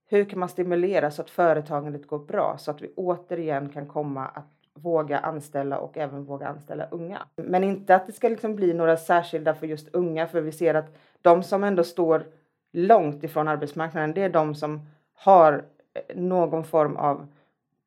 hur 0.08 0.24
kan 0.24 0.38
man 0.38 0.48
stimulera 0.48 1.10
så 1.10 1.22
att 1.22 1.30
företagandet 1.30 2.06
går 2.06 2.18
bra 2.18 2.56
så 2.58 2.70
att 2.70 2.82
vi 2.82 2.92
återigen 2.96 3.68
kan 3.68 3.86
komma 3.86 4.26
att 4.26 4.50
våga 4.74 5.18
anställa 5.18 5.78
och 5.78 5.98
även 5.98 6.24
våga 6.24 6.48
anställa 6.48 6.86
unga. 6.90 7.26
Men 7.36 7.64
inte 7.64 7.94
att 7.94 8.06
det 8.06 8.12
ska 8.12 8.28
liksom 8.28 8.56
bli 8.56 8.74
några 8.74 8.96
särskilda 8.96 9.54
för 9.54 9.66
just 9.66 9.88
unga 9.94 10.26
för 10.26 10.40
vi 10.40 10.52
ser 10.52 10.74
att 10.74 10.96
de 11.22 11.42
som 11.42 11.64
ändå 11.64 11.84
står 11.84 12.26
långt 12.72 13.24
ifrån 13.24 13.48
arbetsmarknaden 13.48 14.14
det 14.14 14.22
är 14.22 14.28
de 14.28 14.54
som 14.54 14.80
har 15.14 15.64
eh, 15.94 16.16
någon 16.16 16.64
form 16.64 16.96
av 16.96 17.26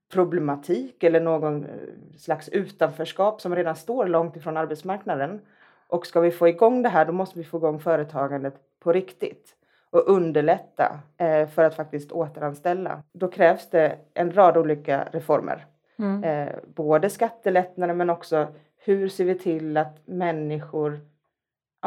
problematik 0.10 1.04
eller 1.04 1.20
någon 1.20 1.64
eh, 1.64 1.70
slags 2.18 2.50
utanförskap 2.50 3.42
som 3.42 3.56
redan 3.56 3.76
står 3.76 4.08
långt 4.08 4.36
ifrån 4.36 4.58
arbetsmarknaden. 4.58 5.42
Och 5.88 6.08
ska 6.08 6.20
vi 6.20 6.32
få 6.32 6.48
igång 6.48 6.84
det 6.84 6.90
här 6.90 7.06
då 7.06 7.12
måste 7.12 7.40
vi 7.40 7.44
få 7.44 7.58
igång 7.58 7.80
företagandet 7.80 8.54
på 8.80 8.94
riktigt 8.94 9.56
och 9.90 10.10
underlätta 10.10 11.00
eh, 11.18 11.48
för 11.48 11.64
att 11.64 11.76
faktiskt 11.76 12.12
återanställa. 12.12 13.04
Då 13.14 13.28
krävs 13.28 13.70
det 13.70 13.98
en 14.14 14.32
rad 14.32 14.58
olika 14.58 15.08
reformer. 15.12 15.66
Mm. 16.00 16.24
Eh, 16.24 16.54
både 16.76 17.10
skattelättnader 17.10 17.94
men 17.94 18.10
också 18.10 18.48
hur 18.78 19.10
ser 19.10 19.26
vi 19.26 19.38
till 19.38 19.78
att 19.78 19.98
människor 20.06 21.00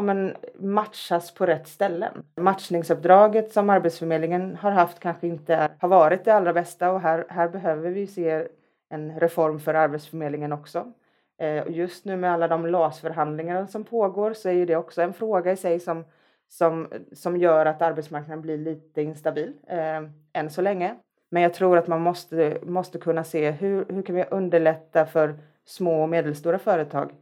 ja, 0.01 0.05
men, 0.05 0.37
matchas 0.59 1.35
på 1.35 1.47
rätt 1.47 1.69
ställen. 1.69 2.25
Matchningsuppdraget 2.37 3.53
som 3.53 3.71
Arbetsförmedlingen 3.71 4.57
har 4.57 4.71
haft 4.71 5.01
kanske 5.01 5.27
inte 5.27 5.55
är, 5.55 5.71
har 5.79 5.89
varit 5.89 6.25
det 6.25 6.35
allra 6.35 6.53
bästa 6.53 6.91
och 6.91 7.01
här, 7.01 7.27
här 7.29 7.49
behöver 7.49 7.91
vi 7.91 8.07
se 8.07 8.47
en 8.89 9.21
reform 9.21 9.61
för 9.61 9.75
Arbetsförmedlingen 9.75 10.53
också. 10.53 10.93
Eh, 11.39 11.69
just 11.69 12.05
nu 12.05 12.17
med 12.17 12.33
alla 12.33 12.49
de 12.49 12.67
LAS-förhandlingar 12.67 13.67
som 13.67 13.85
pågår 13.85 14.33
så 14.33 14.49
är 14.49 14.67
det 14.67 14.77
också 14.77 15.03
en 15.03 15.13
fråga 15.13 15.53
i 15.53 15.57
sig 15.57 15.81
som, 15.81 16.05
som, 16.49 16.89
som 17.13 17.37
gör 17.37 17.67
att 17.67 17.83
arbetsmarknaden 17.83 18.43
blir 18.43 18.59
lite 18.59 19.03
instabil 19.03 19.53
eh, 19.67 20.03
än 20.33 20.51
så 20.51 20.63
länge. 20.63 20.95
Men 21.31 21.43
jag 21.43 21.55
tror 21.55 21.79
att 21.79 21.87
man 21.87 22.01
måste, 22.01 22.59
måste 22.63 22.99
kunna 22.99 23.25
se 23.25 23.51
hur, 23.51 23.85
hur 23.89 24.03
kan 24.03 24.17
vi 24.17 24.25
underlätta 24.31 25.07
för 25.07 25.39
små 25.65 26.03
och 26.03 26.09
medelstora 26.09 26.59
företag. 26.59 27.13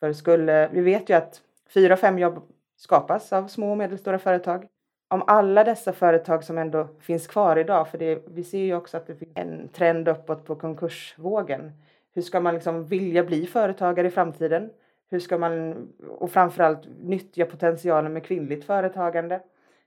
För 0.00 0.12
skulle, 0.12 0.68
vi 0.72 0.80
vet 0.80 1.10
ju 1.10 1.14
att 1.14 1.40
fyra, 1.74 1.96
fem 1.96 2.18
jobb 2.18 2.42
skapas 2.76 3.32
av 3.32 3.46
små 3.46 3.70
och 3.70 3.78
medelstora 3.78 4.18
företag. 4.18 4.66
Om 5.08 5.22
alla 5.26 5.64
dessa 5.64 5.92
företag 5.92 6.44
som 6.44 6.58
ändå 6.58 6.88
finns 7.00 7.26
kvar 7.26 7.56
idag, 7.56 7.88
för 7.88 7.98
det, 7.98 8.22
vi 8.26 8.44
ser 8.44 8.58
ju 8.58 8.74
också 8.74 8.96
att 8.96 9.06
det 9.06 9.14
finns 9.14 9.32
en 9.34 9.68
trend 9.68 10.08
uppåt 10.08 10.44
på 10.44 10.54
konkursvågen. 10.54 11.72
Hur 12.14 12.22
ska 12.22 12.40
man 12.40 12.54
liksom 12.54 12.84
vilja 12.84 13.24
bli 13.24 13.46
företagare 13.46 14.06
i 14.06 14.10
framtiden? 14.10 14.70
Hur 15.10 15.20
ska 15.20 15.38
man, 15.38 15.74
och 16.08 16.30
framförallt 16.30 16.88
nyttja 17.00 17.44
potentialen 17.44 18.12
med 18.12 18.24
kvinnligt 18.24 18.64
företagande? 18.64 19.40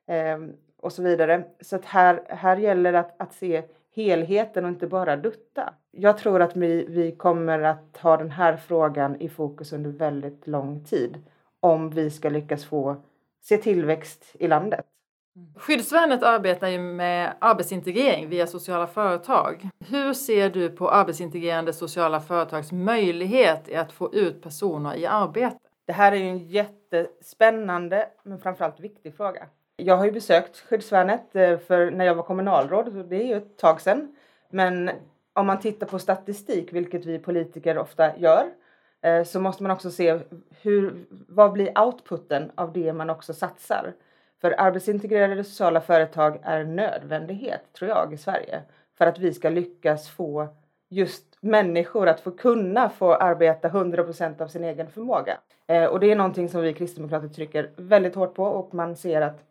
Eh, 0.08 0.38
och 0.82 0.94
så 0.94 1.04
vidare. 1.04 1.44
Så 1.62 1.76
att 1.76 1.86
här, 1.86 2.24
här 2.30 2.58
gäller 2.58 2.92
det 2.92 3.00
att, 3.00 3.22
att 3.22 3.34
se 3.34 3.64
helheten 3.96 4.66
och 4.66 4.70
inte 4.70 4.88
bara 4.88 5.16
dutta. 5.16 5.74
Jag 5.92 6.18
tror 6.18 6.42
att 6.42 6.56
vi, 6.56 6.86
vi 6.90 7.12
kommer 7.12 7.60
att 7.60 7.98
ha 7.98 8.18
den 8.18 8.32
här 8.32 8.58
frågan 8.58 9.22
i 9.22 9.30
fokus 9.30 9.74
under 9.74 9.90
väldigt 9.90 10.48
lång 10.48 10.84
tid 10.84 11.18
om 11.66 11.90
vi 11.90 12.10
ska 12.10 12.30
lyckas 12.30 12.66
få 12.66 12.96
se 13.42 13.58
tillväxt 13.58 14.26
i 14.34 14.48
landet. 14.48 14.86
Skyddsvärnet 15.56 16.24
arbetar 16.24 16.68
ju 16.68 16.80
med 16.80 17.34
arbetsintegrering 17.40 18.30
via 18.30 18.48
sociala 18.48 18.88
företag. 18.88 19.70
Hur 19.80 20.14
ser 20.14 20.50
du 20.50 20.70
på 20.70 20.90
arbetsintegrerande 20.90 21.74
sociala 21.74 22.22
företags 22.22 22.72
möjlighet 22.72 23.76
att 23.76 23.92
få 23.92 24.14
ut 24.14 24.42
personer 24.42 24.96
i 24.96 25.06
arbete? 25.06 25.58
Det 25.86 25.94
här 25.94 26.12
är 26.12 26.16
ju 26.16 26.30
en 26.30 26.48
jättespännande 26.48 28.10
men 28.24 28.40
framförallt 28.40 28.80
viktig 28.80 29.16
fråga. 29.18 29.48
Jag 29.78 29.98
har 29.98 30.06
ju 30.06 30.12
besökt 30.12 30.58
Skyddsvärnet 30.58 31.36
eh, 31.36 31.58
för 31.58 31.92
när 31.92 32.06
jag 32.06 32.16
var 32.16 32.24
kommunalråd, 32.24 33.10
det 33.10 33.16
är 33.16 33.28
ju 33.28 33.38
ett 33.38 33.58
tag 33.58 33.82
sedan. 33.82 34.16
Men 34.50 34.92
om 35.34 35.48
man 35.48 35.60
tittar 35.60 35.88
på 35.88 36.00
statistik, 36.00 36.74
vilket 36.74 37.06
vi 37.06 37.20
politiker 37.20 37.78
ofta 37.78 38.18
gör, 38.18 38.46
Eh, 39.06 39.24
så 39.24 39.40
måste 39.40 39.64
man 39.64 39.72
också 39.72 39.92
se 39.92 40.20
hur, 40.62 41.06
vad 41.10 41.52
blir 41.52 41.80
outputen 41.80 42.52
av 42.56 42.74
det 42.74 42.94
man 42.94 43.10
också 43.10 43.34
satsar. 43.34 43.94
För 44.42 44.56
arbetsintegrerade 44.58 45.44
sociala 45.44 45.82
företag 45.82 46.40
är 46.44 46.60
en 46.60 46.76
nödvändighet, 46.76 47.62
tror 47.74 47.90
jag, 47.90 48.14
i 48.14 48.18
Sverige 48.18 48.62
för 48.98 49.06
att 49.06 49.20
vi 49.20 49.34
ska 49.34 49.50
lyckas 49.50 50.10
få 50.10 50.48
just 50.90 51.24
människor 51.42 52.08
att 52.08 52.20
få 52.20 52.32
kunna 52.32 52.90
få 52.90 53.14
arbeta 53.14 53.70
100% 53.70 54.42
av 54.42 54.48
sin 54.48 54.64
egen 54.64 54.88
förmåga. 54.88 55.38
Eh, 55.68 55.86
och 55.86 56.00
det 56.00 56.12
är 56.12 56.16
någonting 56.16 56.50
som 56.50 56.62
vi 56.62 56.74
kristdemokrater 56.74 57.28
trycker 57.28 57.70
väldigt 57.76 58.16
hårt 58.16 58.34
på 58.34 58.44
och 58.44 58.74
man 58.74 58.96
ser 58.96 59.22
att 59.22 59.44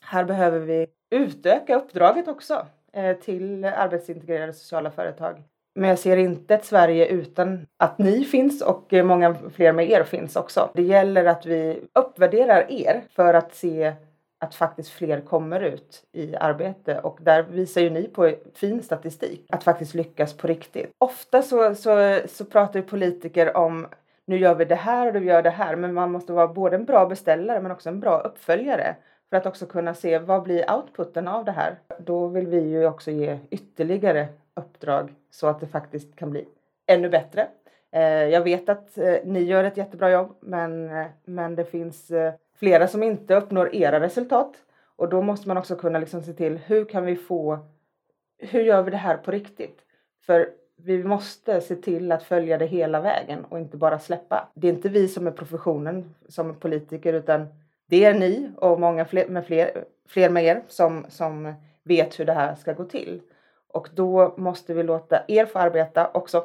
här 0.00 0.24
behöver 0.24 0.58
vi 0.58 0.86
utöka 1.10 1.76
uppdraget 1.76 2.28
också 2.28 2.66
eh, 2.92 3.16
till 3.16 3.64
arbetsintegrerade 3.64 4.52
sociala 4.52 4.90
företag. 4.90 5.42
Men 5.76 5.90
jag 5.90 5.98
ser 5.98 6.16
inte 6.16 6.54
ett 6.54 6.64
Sverige 6.64 7.06
utan 7.06 7.66
att 7.76 7.98
ni 7.98 8.24
finns 8.24 8.62
och 8.62 8.92
många 8.92 9.34
fler 9.34 9.72
med 9.72 9.90
er 9.90 10.04
finns 10.04 10.36
också. 10.36 10.70
Det 10.74 10.82
gäller 10.82 11.24
att 11.24 11.46
vi 11.46 11.80
uppvärderar 11.92 12.72
er 12.72 13.02
för 13.10 13.34
att 13.34 13.54
se 13.54 13.92
att 14.40 14.54
faktiskt 14.54 14.90
fler 14.90 15.20
kommer 15.20 15.60
ut 15.60 16.04
i 16.12 16.36
arbete 16.36 16.98
och 16.98 17.18
där 17.22 17.42
visar 17.42 17.80
ju 17.80 17.90
ni 17.90 18.08
på 18.08 18.32
fin 18.54 18.82
statistik 18.82 19.46
att 19.50 19.64
faktiskt 19.64 19.94
lyckas 19.94 20.36
på 20.36 20.46
riktigt. 20.46 20.90
Ofta 20.98 21.42
så, 21.42 21.74
så, 21.74 22.20
så 22.26 22.44
pratar 22.44 22.82
politiker 22.82 23.56
om 23.56 23.86
nu 24.26 24.38
gör 24.38 24.54
vi 24.54 24.64
det 24.64 24.74
här 24.74 25.06
och 25.06 25.12
du 25.12 25.24
gör 25.24 25.42
det 25.42 25.50
här 25.50 25.76
men 25.76 25.94
man 25.94 26.12
måste 26.12 26.32
vara 26.32 26.48
både 26.48 26.76
en 26.76 26.84
bra 26.84 27.06
beställare 27.06 27.60
men 27.60 27.70
också 27.72 27.88
en 27.88 28.00
bra 28.00 28.20
uppföljare 28.20 28.96
för 29.30 29.36
att 29.36 29.46
också 29.46 29.66
kunna 29.66 29.94
se 29.94 30.18
vad 30.18 30.42
blir 30.42 30.70
outputen 30.70 31.28
av 31.28 31.44
det 31.44 31.52
här. 31.52 31.78
Då 31.98 32.26
vill 32.26 32.46
vi 32.46 32.60
ju 32.60 32.86
också 32.86 33.10
ge 33.10 33.38
ytterligare 33.50 34.28
uppdrag 34.56 35.14
så 35.30 35.46
att 35.46 35.60
det 35.60 35.66
faktiskt 35.66 36.16
kan 36.16 36.30
bli 36.30 36.48
ännu 36.86 37.08
bättre. 37.08 37.48
Eh, 37.92 38.02
jag 38.02 38.40
vet 38.40 38.68
att 38.68 38.98
eh, 38.98 39.14
ni 39.24 39.40
gör 39.40 39.64
ett 39.64 39.76
jättebra 39.76 40.10
jobb 40.10 40.36
men, 40.40 40.90
eh, 40.90 41.06
men 41.24 41.54
det 41.54 41.64
finns 41.64 42.12
flera 42.58 42.88
som 42.88 43.02
inte 43.02 43.34
uppnår 43.34 43.74
era 43.74 44.00
resultat 44.00 44.54
och 44.96 45.08
då 45.08 45.22
måste 45.22 45.48
man 45.48 45.56
också 45.56 45.76
kunna 45.76 45.98
liksom 45.98 46.22
se 46.22 46.32
till 46.32 46.58
hur 46.58 46.84
kan 46.84 47.04
vi 47.04 47.16
få, 47.16 47.58
hur 48.38 48.60
gör 48.60 48.82
vi 48.82 48.90
det 48.90 48.96
här 48.96 49.16
på 49.16 49.30
riktigt? 49.30 49.78
För 50.26 50.48
vi 50.76 51.04
måste 51.04 51.60
se 51.60 51.76
till 51.76 52.12
att 52.12 52.22
följa 52.22 52.58
det 52.58 52.66
hela 52.66 53.00
vägen 53.00 53.44
och 53.44 53.58
inte 53.58 53.76
bara 53.76 53.98
släppa. 53.98 54.48
Det 54.54 54.68
är 54.68 54.72
inte 54.72 54.88
vi 54.88 55.08
som 55.08 55.26
är 55.26 55.30
professionen 55.30 56.14
som 56.28 56.50
är 56.50 56.54
politiker 56.54 57.12
utan 57.12 57.46
det 57.86 58.04
är 58.04 58.14
ni 58.14 58.50
och 58.56 58.80
många 58.80 59.04
fler 59.04 59.28
med, 59.28 59.46
fler, 59.46 59.84
fler 60.08 60.30
med 60.30 60.44
er 60.44 60.62
som, 60.68 61.06
som 61.08 61.54
vet 61.82 62.20
hur 62.20 62.24
det 62.24 62.32
här 62.32 62.54
ska 62.54 62.72
gå 62.72 62.84
till. 62.84 63.20
Och 63.76 63.88
då 63.94 64.34
måste 64.36 64.74
vi 64.74 64.82
låta 64.82 65.22
er 65.28 65.46
få 65.46 65.58
arbeta 65.58 66.10
också 66.14 66.44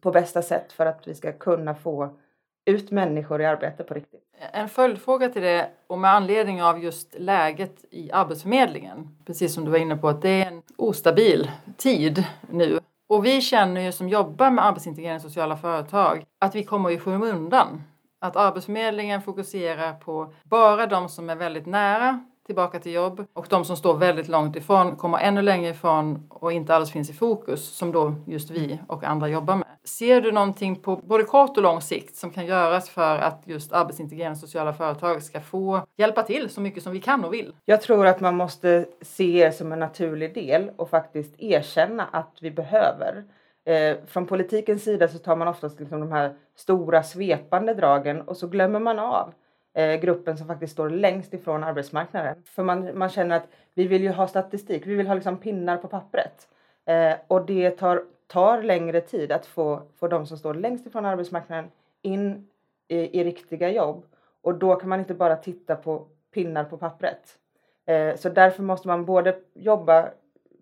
på 0.00 0.10
bästa 0.10 0.42
sätt 0.42 0.72
för 0.72 0.86
att 0.86 1.08
vi 1.08 1.14
ska 1.14 1.32
kunna 1.32 1.74
få 1.74 2.16
ut 2.64 2.90
människor 2.90 3.40
i 3.40 3.46
arbete 3.46 3.84
på 3.84 3.94
riktigt. 3.94 4.20
En 4.52 4.68
följdfråga 4.68 5.28
till 5.28 5.42
det 5.42 5.70
och 5.86 5.98
med 5.98 6.10
anledning 6.10 6.62
av 6.62 6.84
just 6.84 7.14
läget 7.18 7.84
i 7.90 8.12
Arbetsförmedlingen. 8.12 9.08
Precis 9.26 9.54
som 9.54 9.64
du 9.64 9.70
var 9.70 9.78
inne 9.78 9.96
på 9.96 10.08
att 10.08 10.22
det 10.22 10.42
är 10.42 10.46
en 10.46 10.62
ostabil 10.76 11.50
tid 11.76 12.24
nu. 12.50 12.80
Och 13.08 13.24
vi 13.24 13.40
känner 13.40 13.80
ju 13.80 13.92
som 13.92 14.08
jobbar 14.08 14.50
med 14.50 14.66
arbetsintegrering 14.66 15.16
i 15.16 15.20
sociala 15.20 15.56
företag 15.56 16.24
att 16.38 16.54
vi 16.54 16.64
kommer 16.64 16.90
i 16.90 16.98
skymundan. 16.98 17.82
Att 18.20 18.36
Arbetsförmedlingen 18.36 19.22
fokuserar 19.22 19.92
på 19.92 20.34
bara 20.42 20.86
de 20.86 21.08
som 21.08 21.30
är 21.30 21.36
väldigt 21.36 21.66
nära 21.66 22.24
tillbaka 22.50 22.78
till 22.78 22.92
jobb 22.92 23.26
och 23.32 23.46
de 23.50 23.64
som 23.64 23.76
står 23.76 23.96
väldigt 23.96 24.28
långt 24.28 24.56
ifrån 24.56 24.96
kommer 24.96 25.18
ännu 25.18 25.42
längre 25.42 25.70
ifrån 25.70 26.26
och 26.28 26.52
inte 26.52 26.74
alls 26.74 26.90
finns 26.90 27.10
i 27.10 27.12
fokus 27.12 27.64
som 27.64 27.92
då 27.92 28.14
just 28.26 28.50
vi 28.50 28.78
och 28.88 29.04
andra 29.04 29.28
jobbar 29.28 29.56
med. 29.56 29.66
Ser 29.84 30.20
du 30.20 30.32
någonting 30.32 30.76
på 30.76 30.96
både 30.96 31.24
kort 31.24 31.56
och 31.56 31.62
lång 31.62 31.80
sikt 31.80 32.16
som 32.16 32.30
kan 32.30 32.46
göras 32.46 32.90
för 32.90 33.18
att 33.18 33.42
just 33.44 33.72
arbetsintegrerande 33.72 34.38
sociala 34.38 34.72
företag 34.72 35.22
ska 35.22 35.40
få 35.40 35.86
hjälpa 35.96 36.22
till 36.22 36.50
så 36.50 36.60
mycket 36.60 36.82
som 36.82 36.92
vi 36.92 37.00
kan 37.00 37.24
och 37.24 37.34
vill? 37.34 37.54
Jag 37.64 37.82
tror 37.82 38.06
att 38.06 38.20
man 38.20 38.36
måste 38.36 38.86
se 39.02 39.44
det 39.44 39.52
som 39.52 39.72
en 39.72 39.78
naturlig 39.78 40.34
del 40.34 40.70
och 40.76 40.90
faktiskt 40.90 41.34
erkänna 41.38 42.08
att 42.12 42.38
vi 42.40 42.50
behöver. 42.50 43.24
Eh, 43.64 43.96
från 44.06 44.26
politikens 44.26 44.84
sida 44.84 45.08
så 45.08 45.18
tar 45.18 45.36
man 45.36 45.48
oftast 45.48 45.80
liksom 45.80 46.00
de 46.00 46.12
här 46.12 46.34
stora 46.56 47.02
svepande 47.02 47.74
dragen 47.74 48.20
och 48.20 48.36
så 48.36 48.46
glömmer 48.46 48.80
man 48.80 48.98
av 48.98 49.32
Eh, 49.72 50.00
gruppen 50.00 50.38
som 50.38 50.46
faktiskt 50.46 50.72
står 50.72 50.90
längst 50.90 51.34
ifrån 51.34 51.64
arbetsmarknaden. 51.64 52.42
För 52.44 52.62
man, 52.62 52.98
man 52.98 53.08
känner 53.08 53.36
att 53.36 53.48
vi 53.74 53.86
vill 53.86 54.02
ju 54.02 54.10
ha 54.10 54.28
statistik, 54.28 54.86
vi 54.86 54.94
vill 54.94 55.06
ha 55.06 55.14
liksom 55.14 55.36
pinnar 55.38 55.76
på 55.76 55.88
pappret. 55.88 56.48
Eh, 56.84 57.14
och 57.26 57.46
det 57.46 57.70
tar, 57.70 58.04
tar 58.26 58.62
längre 58.62 59.00
tid 59.00 59.32
att 59.32 59.46
få, 59.46 59.82
få 59.96 60.08
de 60.08 60.26
som 60.26 60.38
står 60.38 60.54
längst 60.54 60.86
ifrån 60.86 61.06
arbetsmarknaden 61.06 61.70
in 62.02 62.48
i, 62.88 63.20
i 63.20 63.24
riktiga 63.24 63.70
jobb. 63.70 64.04
Och 64.42 64.54
då 64.54 64.76
kan 64.76 64.88
man 64.88 65.00
inte 65.00 65.14
bara 65.14 65.36
titta 65.36 65.76
på 65.76 66.06
pinnar 66.34 66.64
på 66.64 66.76
pappret. 66.76 67.38
Eh, 67.86 68.16
så 68.16 68.28
därför 68.28 68.62
måste 68.62 68.88
man 68.88 69.04
både 69.04 69.36
jobba 69.54 70.08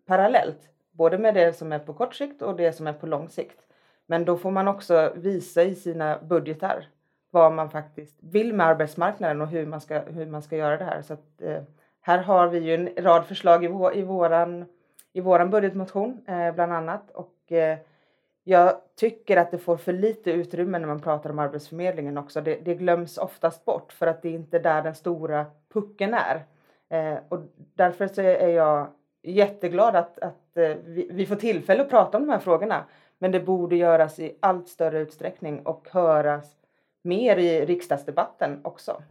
parallellt, 0.07 0.69
både 0.91 1.19
med 1.19 1.35
det 1.35 1.53
som 1.53 1.73
är 1.73 1.79
på 1.79 1.93
kort 1.93 2.15
sikt 2.15 2.43
och 2.43 2.57
det 2.57 2.73
som 2.73 2.87
är 2.87 2.93
på 2.93 3.07
lång 3.07 3.29
sikt. 3.29 3.59
Men 4.07 4.25
då 4.25 4.37
får 4.37 4.50
man 4.50 4.69
också 4.69 5.12
visa 5.17 5.62
i 5.62 5.75
sina 5.75 6.19
budgetar 6.19 6.87
vad 7.30 7.52
man 7.52 7.70
faktiskt 7.70 8.16
vill 8.20 8.54
med 8.54 8.66
arbetsmarknaden 8.66 9.40
och 9.40 9.49
hur 9.49 9.66
man 9.66 9.80
ska, 9.80 10.00
hur 10.00 10.26
man 10.26 10.42
ska 10.42 10.56
göra 10.56 10.76
det 10.76 10.85
här. 10.85 11.02
Så 11.02 11.12
att, 11.12 11.42
eh, 11.42 11.62
här 12.00 12.18
har 12.18 12.49
vi 12.49 12.58
ju 12.58 12.75
en 12.75 13.04
rad 13.04 13.26
förslag 13.26 13.64
i, 13.64 13.68
vår, 13.68 13.97
i, 13.97 14.02
våran, 14.02 14.64
i 15.12 15.20
våran 15.20 15.50
budgetmotion 15.50 16.20
eh, 16.26 16.54
bland 16.54 16.73
annat. 16.73 17.11
Och, 17.11 17.52
eh, 17.52 17.78
jag 18.44 18.80
tycker 18.97 19.37
att 19.37 19.50
det 19.50 19.58
får 19.58 19.76
för 19.76 19.92
lite 19.92 20.30
utrymme 20.30 20.78
när 20.78 20.87
man 20.87 21.00
pratar 21.00 21.30
om 21.30 21.38
Arbetsförmedlingen 21.38 22.18
också. 22.18 22.40
Det, 22.40 22.58
det 22.64 22.75
glöms 22.75 23.18
oftast 23.18 23.64
bort 23.64 23.92
för 23.92 24.06
att 24.06 24.23
det 24.23 24.28
är 24.28 24.32
inte 24.32 24.58
där 24.58 24.82
den 24.82 24.94
stora 24.94 25.47
pucken 25.73 26.14
är. 26.14 26.44
Eh, 26.88 27.18
och 27.28 27.38
därför 27.56 28.06
så 28.06 28.23
är 28.23 28.49
jag 28.49 28.87
jätteglad 29.23 29.97
att, 29.97 30.18
att 30.18 30.56
eh, 30.56 30.76
vi, 30.85 31.08
vi 31.12 31.26
får 31.26 31.37
tillfälle 31.37 31.82
att 31.82 31.90
prata 31.90 32.18
om 32.18 32.26
de 32.26 32.32
här 32.32 32.38
frågorna. 32.38 32.85
Men 33.18 33.32
det 33.32 33.40
borde 33.40 33.76
göras 33.76 34.18
i 34.18 34.37
allt 34.40 34.68
större 34.68 35.00
utsträckning 35.00 35.66
och 35.66 35.88
höras 35.92 36.56
mer 37.05 37.37
i 37.37 37.64
riksdagsdebatten 37.67 38.61
också. 38.64 39.02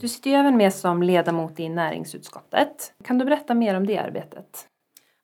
Du 0.00 0.08
sitter 0.08 0.30
ju 0.30 0.36
även 0.36 0.56
med 0.56 0.74
som 0.74 1.02
ledamot 1.02 1.60
i 1.60 1.68
näringsutskottet. 1.68 2.94
Kan 3.04 3.18
du 3.18 3.24
berätta 3.24 3.54
mer 3.54 3.76
om 3.76 3.86
det 3.86 3.98
arbetet? 3.98 4.68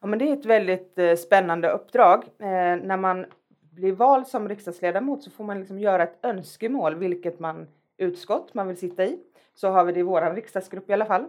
Ja, 0.01 0.07
men 0.07 0.19
det 0.19 0.29
är 0.29 0.33
ett 0.33 0.47
väldigt 0.47 0.99
eh, 0.99 1.15
spännande 1.15 1.69
uppdrag. 1.71 2.25
Eh, 2.39 2.77
när 2.83 2.97
man 2.97 3.27
blir 3.71 3.93
vald 3.93 4.27
som 4.27 4.49
riksdagsledamot 4.49 5.23
så 5.23 5.31
får 5.31 5.45
man 5.45 5.59
liksom 5.59 5.79
göra 5.79 6.03
ett 6.03 6.19
önskemål 6.23 6.95
vilket 6.95 7.41
man 7.41 7.67
utskott 7.97 8.55
man 8.55 8.69
vill 8.69 8.77
sitta 8.77 9.05
i. 9.05 9.19
Så 9.55 9.69
har 9.69 9.85
vi 9.85 9.93
det 9.93 10.01
i 10.01 10.03
vår 10.03 10.35
riksdagsgrupp 10.35 10.91
i 10.91 10.93
alla 10.93 11.07
fall. 11.07 11.27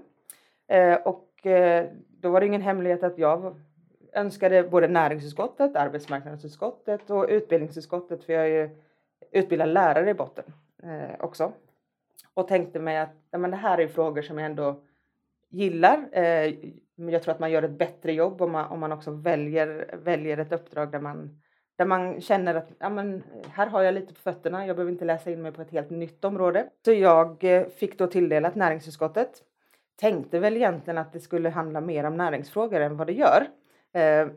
Eh, 0.67 0.93
och 0.93 1.45
eh, 1.45 1.85
då 2.21 2.29
var 2.29 2.39
det 2.39 2.45
ingen 2.45 2.61
hemlighet 2.61 3.03
att 3.03 3.17
jag 3.17 3.55
önskade 4.15 4.63
både 4.63 4.87
näringsutskottet, 4.87 5.75
arbetsmarknadsutskottet 5.75 7.09
och 7.09 7.25
utbildningsutskottet, 7.29 8.23
för 8.23 8.33
jag 8.33 8.43
är 8.43 8.47
ju 8.47 8.69
utbildad 9.31 9.69
lärare 9.69 10.09
i 10.09 10.13
botten 10.13 10.45
eh, 10.83 11.15
också. 11.19 11.51
Och 12.33 12.47
tänkte 12.47 12.79
mig 12.79 12.97
att 12.97 13.15
ja, 13.31 13.37
men 13.37 13.51
det 13.51 13.57
här 13.57 13.77
är 13.77 13.87
frågor 13.87 14.21
som 14.21 14.37
jag 14.37 14.45
ändå 14.45 14.81
gillar. 15.49 16.09
Eh, 16.11 16.53
jag 16.95 17.23
tror 17.23 17.33
att 17.33 17.39
man 17.39 17.51
gör 17.51 17.63
ett 17.63 17.77
bättre 17.77 18.13
jobb 18.13 18.41
om 18.41 18.51
man, 18.51 18.71
om 18.71 18.79
man 18.79 18.91
också 18.91 19.11
väljer, 19.11 19.95
väljer 20.03 20.37
ett 20.37 20.51
uppdrag 20.51 20.91
där 20.91 20.99
man, 20.99 21.41
där 21.75 21.85
man 21.85 22.21
känner 22.21 22.55
att 22.55 22.69
ja, 22.79 22.89
men, 22.89 23.23
här 23.49 23.67
har 23.67 23.81
jag 23.81 23.93
lite 23.93 24.13
på 24.13 24.19
fötterna, 24.19 24.67
jag 24.67 24.75
behöver 24.75 24.91
inte 24.91 25.05
läsa 25.05 25.31
in 25.31 25.41
mig 25.41 25.51
på 25.51 25.61
ett 25.61 25.71
helt 25.71 25.89
nytt 25.89 26.25
område. 26.25 26.69
Så 26.85 26.91
jag 26.91 27.43
eh, 27.43 27.67
fick 27.67 27.97
då 27.97 28.07
tilldelat 28.07 28.55
näringsutskottet. 28.55 29.43
Tänkte 29.95 30.39
väl 30.39 30.57
egentligen 30.57 30.97
att 30.97 31.13
det 31.13 31.19
skulle 31.19 31.49
handla 31.49 31.81
mer 31.81 32.03
om 32.03 32.17
näringsfrågor 32.17 32.79
än 32.79 32.97
vad 32.97 33.07
det 33.07 33.13
gör. 33.13 33.47
Eh, 33.93 34.27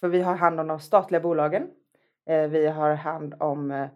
för 0.00 0.08
vi 0.08 0.22
har 0.22 0.34
hand 0.34 0.60
om 0.60 0.66
de 0.66 0.80
statliga 0.80 1.20
bolagen. 1.20 1.70
Eh, 2.26 2.48
vi 2.48 2.66
har 2.66 2.94
hand 2.94 3.34
om 3.38 3.70
eh, 3.70 3.86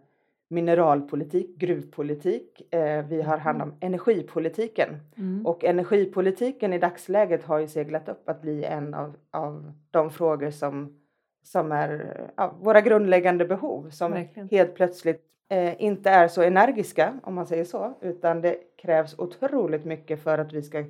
mineralpolitik, 0.47 1.57
gruvpolitik. 1.57 2.61
Vi 3.07 3.21
har 3.21 3.37
hand 3.37 3.61
om 3.61 3.73
energipolitiken. 3.79 4.89
Mm. 5.17 5.45
Och 5.45 5.63
energipolitiken 5.63 6.73
i 6.73 6.79
dagsläget 6.79 7.43
har 7.43 7.59
ju 7.59 7.67
seglat 7.67 8.09
upp 8.09 8.29
att 8.29 8.41
bli 8.41 8.63
en 8.63 8.93
av, 8.93 9.17
av 9.31 9.73
de 9.91 10.11
frågor 10.11 10.51
som, 10.51 10.99
som 11.43 11.71
är 11.71 12.15
ja, 12.35 12.55
våra 12.61 12.81
grundläggande 12.81 13.45
behov 13.45 13.89
som 13.89 14.11
Verkligen. 14.11 14.49
helt 14.49 14.75
plötsligt 14.75 15.23
eh, 15.49 15.81
inte 15.81 16.09
är 16.09 16.27
så 16.27 16.41
energiska 16.41 17.19
om 17.23 17.35
man 17.35 17.45
säger 17.45 17.65
så 17.65 17.93
utan 18.01 18.41
det 18.41 18.55
krävs 18.77 19.19
otroligt 19.19 19.85
mycket 19.85 20.23
för 20.23 20.37
att 20.37 20.53
vi 20.53 20.61
ska 20.61 20.83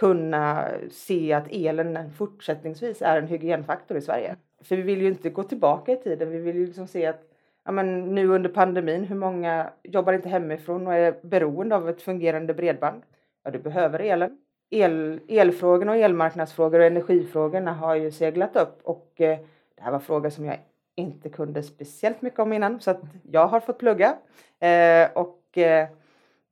kunna 0.00 0.68
se 0.90 1.32
att 1.32 1.46
elen 1.50 2.10
fortsättningsvis 2.10 3.02
är 3.02 3.18
en 3.18 3.26
hygienfaktor 3.26 3.96
i 3.96 4.00
Sverige. 4.00 4.36
För 4.62 4.76
vi 4.76 4.82
vill 4.82 5.00
ju 5.00 5.08
inte 5.08 5.30
gå 5.30 5.42
tillbaka 5.42 5.92
i 5.92 5.96
tiden. 5.96 6.30
Vi 6.30 6.38
vill 6.38 6.56
ju 6.56 6.66
liksom 6.66 6.86
se 6.86 7.06
att 7.06 7.22
ja, 7.64 7.72
men 7.72 8.14
nu 8.14 8.28
under 8.28 8.50
pandemin, 8.50 9.04
hur 9.04 9.16
många 9.16 9.70
jobbar 9.82 10.12
inte 10.12 10.28
hemifrån 10.28 10.86
och 10.86 10.94
är 10.94 11.14
beroende 11.22 11.76
av 11.76 11.88
ett 11.88 12.02
fungerande 12.02 12.54
bredband? 12.54 13.02
Ja, 13.44 13.50
du 13.50 13.58
behöver 13.58 13.98
elen. 13.98 14.38
El, 14.70 15.20
elfrågorna 15.28 15.92
och 15.92 15.98
elmarknadsfrågor 15.98 16.80
och 16.80 16.86
energifrågorna 16.86 17.72
har 17.72 17.94
ju 17.94 18.10
seglat 18.10 18.56
upp 18.56 18.80
och 18.82 19.20
eh, 19.20 19.38
det 19.74 19.82
här 19.82 19.92
var 19.92 19.98
frågor 19.98 20.30
som 20.30 20.44
jag 20.44 20.58
inte 20.94 21.28
kunde 21.28 21.62
speciellt 21.62 22.22
mycket 22.22 22.40
om 22.40 22.52
innan 22.52 22.80
så 22.80 22.90
att 22.90 23.00
jag 23.30 23.46
har 23.46 23.60
fått 23.60 23.78
plugga. 23.78 24.16
Eh, 24.60 25.08
och 25.14 25.58
eh, 25.58 25.88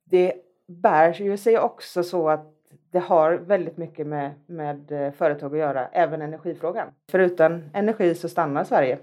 det 0.03 0.33
bär 0.67 1.21
ju 1.21 1.37
sig 1.37 1.59
också 1.59 2.03
så 2.03 2.29
att 2.29 2.58
det 2.91 2.99
har 2.99 3.33
väldigt 3.33 3.77
mycket 3.77 4.07
med, 4.07 4.31
med 4.45 4.91
eh, 4.91 5.11
företag 5.11 5.53
att 5.53 5.59
göra, 5.59 5.87
även 5.87 6.21
energifrågan. 6.21 6.87
För 7.11 7.19
utan 7.19 7.69
energi 7.73 8.15
så 8.15 8.29
stannar 8.29 8.63
Sverige. 8.63 8.97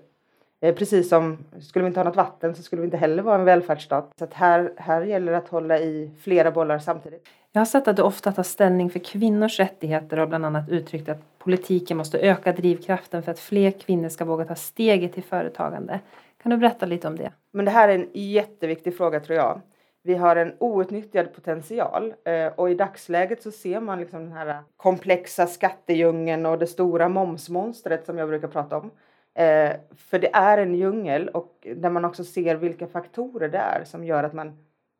Eh, 0.60 0.74
Precis 0.74 1.08
som, 1.08 1.38
skulle 1.60 1.82
vi 1.82 1.86
inte 1.86 2.00
ha 2.00 2.04
något 2.04 2.16
vatten 2.16 2.54
så 2.54 2.62
skulle 2.62 2.82
vi 2.82 2.86
inte 2.86 2.96
heller 2.96 3.22
vara 3.22 3.38
en 3.38 3.44
välfärdsstat. 3.44 4.12
Så 4.18 4.26
här, 4.32 4.72
här 4.76 5.02
gäller 5.02 5.32
det 5.32 5.38
att 5.38 5.48
hålla 5.48 5.78
i 5.78 6.10
flera 6.20 6.50
bollar 6.50 6.78
samtidigt. 6.78 7.28
Jag 7.52 7.60
har 7.60 7.66
sett 7.66 7.88
att 7.88 7.96
du 7.96 8.02
ofta 8.02 8.32
tar 8.32 8.42
ställning 8.42 8.90
för 8.90 8.98
kvinnors 8.98 9.58
rättigheter 9.58 10.18
och 10.18 10.28
bland 10.28 10.46
annat 10.46 10.68
uttryckt 10.68 11.08
att 11.08 11.38
politiken 11.38 11.96
måste 11.96 12.18
öka 12.18 12.52
drivkraften 12.52 13.22
för 13.22 13.32
att 13.32 13.38
fler 13.38 13.70
kvinnor 13.70 14.08
ska 14.08 14.24
våga 14.24 14.44
ta 14.44 14.54
steget 14.54 15.12
till 15.12 15.22
företagande. 15.22 16.00
Kan 16.42 16.50
du 16.50 16.56
berätta 16.56 16.86
lite 16.86 17.08
om 17.08 17.16
det? 17.16 17.32
Men 17.50 17.64
det 17.64 17.70
här 17.70 17.88
är 17.88 17.94
en 17.94 18.08
jätteviktig 18.12 18.96
fråga 18.96 19.20
tror 19.20 19.38
jag. 19.38 19.60
Vi 20.06 20.14
har 20.14 20.36
en 20.36 20.52
outnyttjad 20.58 21.34
potential 21.34 22.14
eh, 22.24 22.46
och 22.46 22.70
i 22.70 22.74
dagsläget 22.74 23.42
så 23.42 23.50
ser 23.50 23.80
man 23.80 24.00
liksom 24.00 24.20
den 24.20 24.32
här 24.32 24.62
komplexa 24.76 25.46
skattedjungeln 25.46 26.46
och 26.46 26.58
det 26.58 26.66
stora 26.66 27.08
momsmonstret 27.08 28.06
som 28.06 28.18
jag 28.18 28.28
brukar 28.28 28.48
prata 28.48 28.76
om. 28.76 28.90
Eh, 29.34 29.72
för 29.96 30.18
det 30.18 30.34
är 30.34 30.58
en 30.58 30.74
djungel 30.74 31.28
och 31.28 31.66
där 31.76 31.90
man 31.90 32.04
också 32.04 32.24
ser 32.24 32.56
vilka 32.56 32.86
faktorer 32.86 33.48
det 33.48 33.58
är 33.58 33.84
som 33.84 34.04
gör 34.04 34.24
att 34.24 34.32
man 34.32 34.58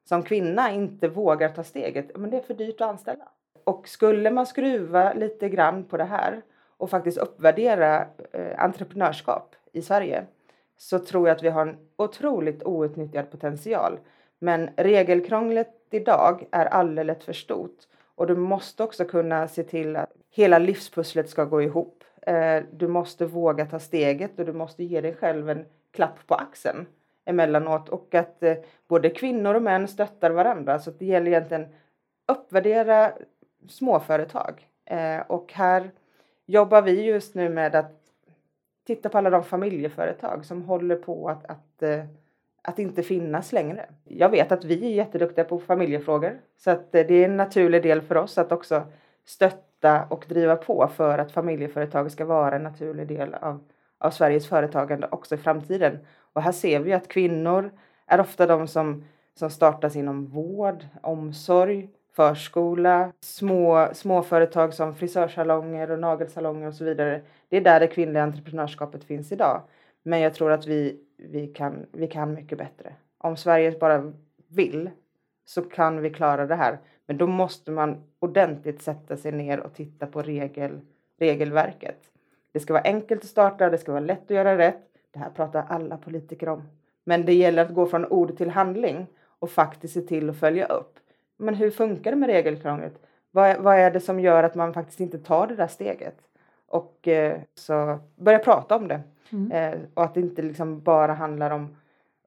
som 0.09 0.23
kvinna 0.23 0.73
inte 0.73 1.09
vågar 1.09 1.49
ta 1.49 1.65
steget. 1.65 2.17
Men 2.17 2.31
det 2.31 2.37
är 2.37 2.43
för 2.43 2.55
dyrt 2.55 2.81
att 2.81 2.89
anställa. 2.89 3.29
Och 3.65 3.89
skulle 3.89 4.31
man 4.31 4.47
skruva 4.47 5.13
lite 5.13 5.49
grann 5.49 5.85
på 5.85 5.97
det 5.97 6.05
här 6.05 6.43
och 6.77 6.91
faktiskt 6.91 7.19
uppvärdera 7.19 8.07
eh, 8.33 8.65
entreprenörskap 8.65 9.55
i 9.73 9.83
Sverige 9.83 10.27
så 10.77 10.99
tror 10.99 11.29
jag 11.29 11.37
att 11.37 11.43
vi 11.43 11.49
har 11.49 11.63
en 11.63 11.77
otroligt 11.97 12.63
outnyttjad 12.63 13.31
potential. 13.31 13.99
Men 14.39 14.71
regelkrånglet 14.77 15.73
idag 15.91 16.47
är 16.51 16.67
alldeles 16.67 17.25
för 17.25 17.33
stort 17.33 17.77
och 18.15 18.27
du 18.27 18.37
måste 18.37 18.83
också 18.83 19.05
kunna 19.05 19.49
se 19.49 19.63
till 19.63 19.97
att 19.97 20.13
hela 20.31 20.59
livspusslet 20.59 21.31
ska 21.31 21.45
gå 21.45 21.63
ihop. 21.63 22.05
Eh, 22.23 22.63
du 22.73 22.89
måste 22.89 23.27
våga 23.27 23.67
ta 23.67 23.79
steget 23.79 24.39
och 24.39 24.45
du 24.45 24.53
måste 24.53 24.85
ge 24.85 25.01
dig 25.01 25.15
själv 25.15 25.51
en 25.51 25.65
klapp 25.91 26.27
på 26.27 26.35
axeln 26.35 26.87
emellanåt 27.25 27.89
och 27.89 28.15
att 28.15 28.43
eh, 28.43 28.57
både 28.89 29.11
kvinnor 29.11 29.55
och 29.55 29.63
män 29.63 29.89
stöttar 29.89 30.31
varandra. 30.31 30.79
Så 30.79 30.91
det 30.91 31.07
gäller 31.07 31.27
egentligen 31.27 31.67
uppvärdera 32.29 33.13
småföretag. 33.69 34.69
Eh, 34.85 35.21
och 35.21 35.53
här 35.53 35.91
jobbar 36.47 36.83
vi 36.83 37.05
just 37.05 37.35
nu 37.35 37.49
med 37.49 37.75
att 37.75 37.93
titta 38.87 39.09
på 39.09 39.19
alla 39.19 39.31
de 39.31 39.45
familjeföretag 39.45 40.45
som 40.45 40.63
håller 40.63 40.97
på 40.97 41.29
att, 41.29 41.47
att, 41.47 41.83
att 42.67 42.79
inte 42.79 43.03
finnas 43.03 43.53
längre. 43.53 43.87
Jag 44.05 44.29
vet 44.29 44.53
att 44.53 44.65
vi 44.65 44.87
är 44.87 44.91
jätteduktiga 44.91 45.45
på 45.45 45.59
familjefrågor 45.59 46.41
så 46.57 46.71
att 46.71 46.95
eh, 46.95 47.07
det 47.07 47.15
är 47.15 47.25
en 47.25 47.37
naturlig 47.37 47.83
del 47.83 48.03
för 48.03 48.17
oss 48.17 48.39
att 48.39 48.53
också 48.53 48.83
stötta 49.25 50.05
och 50.11 50.25
driva 50.29 50.57
på 50.57 50.89
för 50.89 51.19
att 51.19 51.33
familjeföretag 51.33 52.13
ska 52.13 52.25
vara 52.25 52.57
en 52.57 52.63
naturlig 52.63 53.09
del 53.09 53.35
av, 53.35 53.61
av 53.99 54.11
Sveriges 54.11 54.49
företagande 54.49 55.09
också 55.11 55.35
i 55.35 55.39
framtiden. 55.39 55.99
Och 56.33 56.43
här 56.43 56.53
ser 56.53 56.81
vi 56.81 56.93
att 56.93 57.09
kvinnor 57.09 57.71
är 58.07 58.21
ofta 58.21 58.47
de 58.47 58.69
som, 58.69 59.05
som 59.35 59.51
startas 59.51 59.97
inom 59.97 60.27
vård, 60.27 60.87
omsorg, 61.03 61.89
förskola, 62.13 63.13
små, 63.21 63.89
småföretag 63.93 64.75
som 64.75 64.95
frisörsalonger 64.95 65.91
och 65.91 65.99
nagelsalonger 65.99 66.69
och 66.69 66.75
så 66.75 66.85
vidare. 66.85 67.23
Det 67.49 67.57
är 67.57 67.61
där 67.61 67.81
det 67.81 67.87
kvinnliga 67.87 68.23
entreprenörskapet 68.23 69.05
finns 69.05 69.33
idag. 69.33 69.63
Men 70.03 70.21
jag 70.21 70.35
tror 70.35 70.53
att 70.53 70.67
vi, 70.67 71.01
vi, 71.17 71.47
kan, 71.47 71.87
vi 71.93 72.07
kan 72.07 72.35
mycket 72.35 72.59
bättre. 72.59 72.93
Om 73.19 73.37
Sverige 73.37 73.79
bara 73.79 74.13
vill 74.49 74.91
så 75.45 75.63
kan 75.63 76.01
vi 76.01 76.11
klara 76.11 76.47
det 76.47 76.55
här. 76.55 76.79
Men 77.07 77.19
då 77.19 77.27
måste 77.27 77.71
man 77.71 78.03
ordentligt 78.19 78.83
sätta 78.83 79.17
sig 79.17 79.33
ner 79.33 79.61
och 79.61 79.75
titta 79.75 80.07
på 80.07 80.23
regel, 80.23 80.81
regelverket. 81.19 81.99
Det 82.53 82.61
ska 82.61 82.73
vara 82.73 82.83
enkelt 82.83 83.23
att 83.23 83.29
starta, 83.29 83.71
det 83.71 83.79
ska 83.79 83.93
vara 83.93 84.01
lätt 84.05 84.25
att 84.25 84.37
göra 84.37 84.59
rätt. 84.59 84.83
Det 85.11 85.19
här 85.19 85.31
pratar 85.31 85.65
alla 85.69 85.97
politiker 85.97 86.49
om. 86.49 86.63
Men 87.05 87.25
det 87.27 87.35
gäller 87.35 87.63
att 87.65 87.75
gå 87.75 87.87
från 87.87 88.07
ord 88.07 88.37
till 88.37 88.51
handling 88.51 89.07
och 89.39 89.51
faktiskt 89.51 89.95
se 89.95 90.01
till 90.01 90.31
att 90.31 90.37
följa 90.41 90.67
upp. 90.67 90.99
Men 91.37 91.55
hur 91.55 91.71
funkar 91.71 92.11
det 92.11 92.17
med 92.17 92.27
regelkrånglet? 92.29 93.01
Vad, 93.31 93.47
är- 93.51 93.59
vad 93.59 93.77
är 93.77 93.91
det 93.91 94.01
som 94.01 94.21
gör 94.21 94.43
att 94.43 94.55
man 94.55 94.75
faktiskt 94.75 95.01
inte 95.01 95.19
tar 95.19 95.47
det 95.47 95.55
där 95.57 95.67
steget? 95.67 96.17
Och 96.67 97.09
eh, 97.09 97.41
så 97.55 97.99
börja 98.17 98.39
prata 98.39 98.77
om 98.77 98.89
det. 98.89 99.01
Mm. 99.33 99.53
Eh, 99.53 99.79
och 99.95 100.05
att 100.05 100.15
det 100.15 100.21
inte 100.21 100.43
liksom 100.43 100.81
bara 100.81 101.15
handlar 101.15 101.51
om 101.51 101.77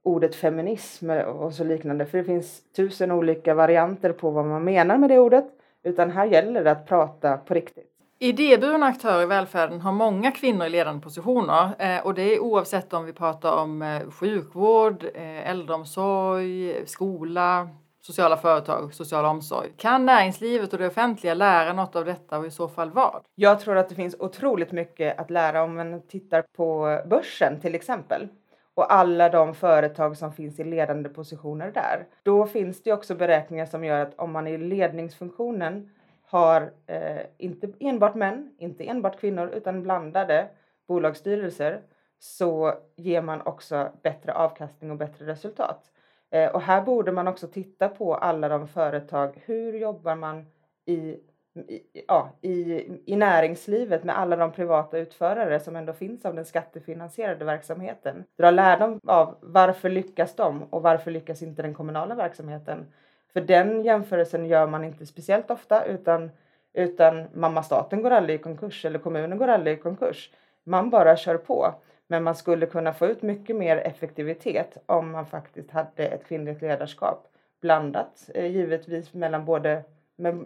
ordet 0.04 0.36
feminism 0.36 1.10
och 1.10 1.54
så 1.54 1.64
liknande. 1.64 2.06
För 2.06 2.18
det 2.18 2.24
finns 2.24 2.62
tusen 2.76 3.12
olika 3.12 3.54
varianter 3.54 4.12
på 4.12 4.32
vad 4.32 4.46
man 4.46 4.64
menar 4.64 4.98
med 4.98 5.10
det 5.10 5.20
ordet. 5.20 5.46
Utan 5.84 6.10
här 6.10 6.26
gäller 6.26 6.64
det 6.64 6.72
att 6.72 6.88
prata 6.88 7.38
på 7.38 7.54
riktigt. 7.54 7.86
Idéburna 8.22 8.86
aktörer 8.86 9.24
i 9.24 9.26
välfärden 9.26 9.82
har 9.82 9.92
många 9.92 10.32
kvinnor 10.32 10.66
i 10.66 10.70
ledande 10.70 11.02
positioner 11.02 11.70
eh, 11.80 12.06
och 12.06 12.14
det 12.14 12.22
är 12.22 12.40
oavsett 12.40 12.94
om 12.94 13.06
vi 13.06 13.14
pratar 13.14 13.58
om 13.58 13.82
eh, 13.82 14.10
sjukvård, 14.10 15.06
eh, 15.14 15.50
äldreomsorg, 15.50 16.86
skola, 16.86 17.70
sociala 18.10 18.38
företag, 18.38 18.94
social 18.94 19.26
omsorg. 19.26 19.70
Kan 19.78 20.06
näringslivet 20.06 20.74
och 20.74 20.80
det 20.80 20.88
offentliga 20.88 21.34
lära 21.34 21.74
något 21.74 21.96
av 21.96 22.06
detta 22.06 22.38
och 22.38 22.46
i 22.46 22.52
så 22.52 22.68
fall 22.68 22.92
vad? 22.92 23.22
Jag 23.36 23.60
tror 23.60 23.78
att 23.78 23.90
det 23.90 23.96
finns 23.96 24.16
otroligt 24.20 24.72
mycket 24.72 25.20
att 25.20 25.30
lära 25.30 25.64
om 25.64 25.76
man 25.76 26.02
tittar 26.02 26.42
på 26.42 27.00
börsen 27.06 27.60
till 27.60 27.76
exempel. 27.76 28.28
Och 28.74 28.94
alla 28.94 29.30
de 29.30 29.56
företag 29.56 30.18
som 30.18 30.34
finns 30.34 30.60
i 30.60 30.64
ledande 30.64 31.10
positioner 31.10 31.72
där. 31.72 32.08
Då 32.24 32.46
finns 32.46 32.84
det 32.84 32.94
också 32.94 33.16
beräkningar 33.16 33.66
som 33.66 33.84
gör 33.84 34.00
att 34.00 34.20
om 34.20 34.32
man 34.32 34.48
i 34.48 34.58
ledningsfunktionen 34.58 35.90
har 36.26 36.72
eh, 36.88 37.22
inte 37.38 37.72
enbart 37.80 38.16
män, 38.16 38.52
inte 38.58 38.84
enbart 38.84 39.20
kvinnor 39.20 39.50
utan 39.50 39.84
blandade 39.84 40.48
bolagsstyrelser 40.88 41.82
så 42.20 42.74
ger 42.96 43.22
man 43.22 43.42
också 43.42 43.90
bättre 44.02 44.34
avkastning 44.34 44.92
och 44.92 44.98
bättre 44.98 45.26
resultat. 45.26 45.92
Eh, 46.32 46.52
och 46.52 46.62
här 46.62 46.82
borde 46.82 47.12
man 47.12 47.28
också 47.28 47.48
titta 47.48 47.90
på 47.90 48.16
alla 48.16 48.50
de 48.50 48.68
företag. 48.68 49.42
Hur 49.46 49.74
jobbar 49.74 50.16
man 50.16 50.46
i, 50.86 51.20
i, 51.68 51.82
ja, 52.08 52.30
i, 52.42 52.84
i 53.06 53.16
näringslivet 53.16 54.04
med 54.04 54.20
alla 54.20 54.36
de 54.36 54.52
privata 54.52 54.98
utförare 54.98 55.60
som 55.60 55.76
ändå 55.76 55.94
finns 55.94 56.26
av 56.26 56.36
den 56.36 56.46
skattefinansierade 56.46 57.46
verksamheten? 57.46 58.24
Dra 58.38 58.52
lärdom 58.52 59.00
av 59.08 59.36
varför 59.42 59.90
lyckas 59.90 60.36
de 60.36 60.64
och 60.64 60.82
varför 60.82 61.12
lyckas 61.12 61.42
inte 61.42 61.62
den 61.62 61.74
kommunala 61.74 62.16
verksamheten? 62.16 62.86
För 63.34 63.42
den 63.42 63.82
jämförelsen 63.82 64.46
gör 64.46 64.68
man 64.68 64.84
inte 64.84 65.06
speciellt 65.06 65.52
ofta 65.52 65.86
utan, 65.86 66.32
utan 66.74 67.28
mamma 67.34 67.64
staten 67.64 68.02
går 68.02 68.12
aldrig 68.12 68.40
i 68.40 68.44
konkurs 68.44 68.86
eller 68.86 69.00
kommunen 69.00 69.38
går 69.38 69.48
aldrig 69.48 69.78
i 69.78 69.82
konkurs. 69.82 70.32
Man 70.64 70.90
bara 70.90 71.18
kör 71.18 71.38
på. 71.38 71.74
Men 72.12 72.24
man 72.24 72.36
skulle 72.36 72.66
kunna 72.66 72.94
få 72.94 73.06
ut 73.06 73.22
mycket 73.22 73.56
mer 73.56 73.78
effektivitet 73.78 74.78
om 74.86 75.12
man 75.12 75.26
faktiskt 75.26 75.72
hade 75.72 76.06
ett 76.06 76.28
kvinnligt 76.28 76.62
ledarskap 76.62 77.28
blandat 77.62 78.30
eh, 78.36 78.46
givetvis 78.46 79.14
mellan, 79.14 79.46
både, 79.46 79.84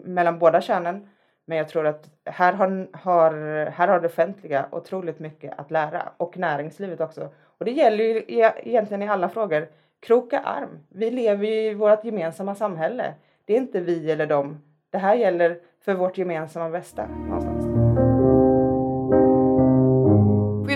mellan 0.04 0.38
båda 0.38 0.60
könen. 0.60 1.08
Men 1.44 1.58
jag 1.58 1.68
tror 1.68 1.86
att 1.86 2.10
här 2.24 2.52
har, 2.52 2.88
har, 2.92 3.32
här 3.70 3.88
har 3.88 4.00
det 4.00 4.06
offentliga 4.06 4.66
otroligt 4.72 5.18
mycket 5.18 5.58
att 5.58 5.70
lära 5.70 6.12
och 6.16 6.38
näringslivet 6.38 7.00
också. 7.00 7.28
Och 7.58 7.64
det 7.64 7.70
gäller 7.70 8.04
ju 8.04 8.18
e-, 8.28 8.54
egentligen 8.56 9.02
i 9.02 9.08
alla 9.08 9.28
frågor. 9.28 9.68
Kroka 10.00 10.40
arm. 10.40 10.78
Vi 10.88 11.10
lever 11.10 11.46
ju 11.46 11.70
i 11.70 11.74
vårt 11.74 12.04
gemensamma 12.04 12.54
samhälle. 12.54 13.14
Det 13.44 13.52
är 13.52 13.56
inte 13.56 13.80
vi 13.80 14.10
eller 14.10 14.26
dem. 14.26 14.62
Det 14.90 14.98
här 14.98 15.14
gäller 15.14 15.58
för 15.84 15.94
vårt 15.94 16.18
gemensamma 16.18 16.70
bästa 16.70 17.06
någonstans. 17.06 17.53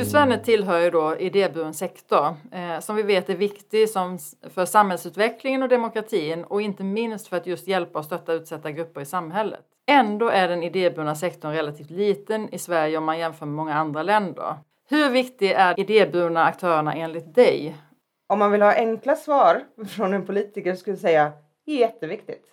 Idrottsvärlden 0.09 0.43
tillhör 0.45 0.81
ju 0.81 0.91
då 0.91 1.17
idéburen 1.17 1.75
sektor 1.75 2.27
eh, 2.53 2.81
som 2.81 2.97
vi 2.97 3.03
vet 3.03 3.31
är 3.31 3.37
viktig 3.37 3.91
som, 3.91 4.19
för 4.51 4.65
samhällsutvecklingen 4.65 5.63
och 5.63 5.69
demokratin 5.69 6.45
och 6.45 6.63
inte 6.63 6.85
minst 6.85 7.29
för 7.29 7.37
att 7.37 7.47
just 7.47 7.69
hjälpa 7.69 7.99
och 7.99 8.05
stötta 8.05 8.33
utsatta 8.33 8.71
grupper 8.71 9.01
i 9.01 9.05
samhället. 9.05 9.65
Ändå 9.87 10.29
är 10.29 10.49
den 10.49 10.63
idéburna 10.63 11.15
sektorn 11.15 11.53
relativt 11.53 11.91
liten 11.91 12.55
i 12.55 12.59
Sverige 12.59 12.99
om 12.99 13.05
man 13.05 13.19
jämför 13.19 13.47
med 13.47 13.55
många 13.55 13.75
andra 13.75 14.03
länder. 14.03 14.55
Hur 14.89 15.11
viktig 15.11 15.51
är 15.51 15.81
idéburna 15.81 16.45
aktörerna 16.45 16.95
enligt 16.95 17.35
dig? 17.35 17.77
Om 18.27 18.39
man 18.39 18.53
vill 18.53 18.63
ha 18.63 18.75
enkla 18.75 19.17
svar 19.17 19.65
från 19.89 20.15
en 20.15 20.27
politiker 20.27 20.75
skulle 20.75 20.95
jag 20.95 21.01
säga 21.01 21.33
jätteviktigt. 21.67 22.45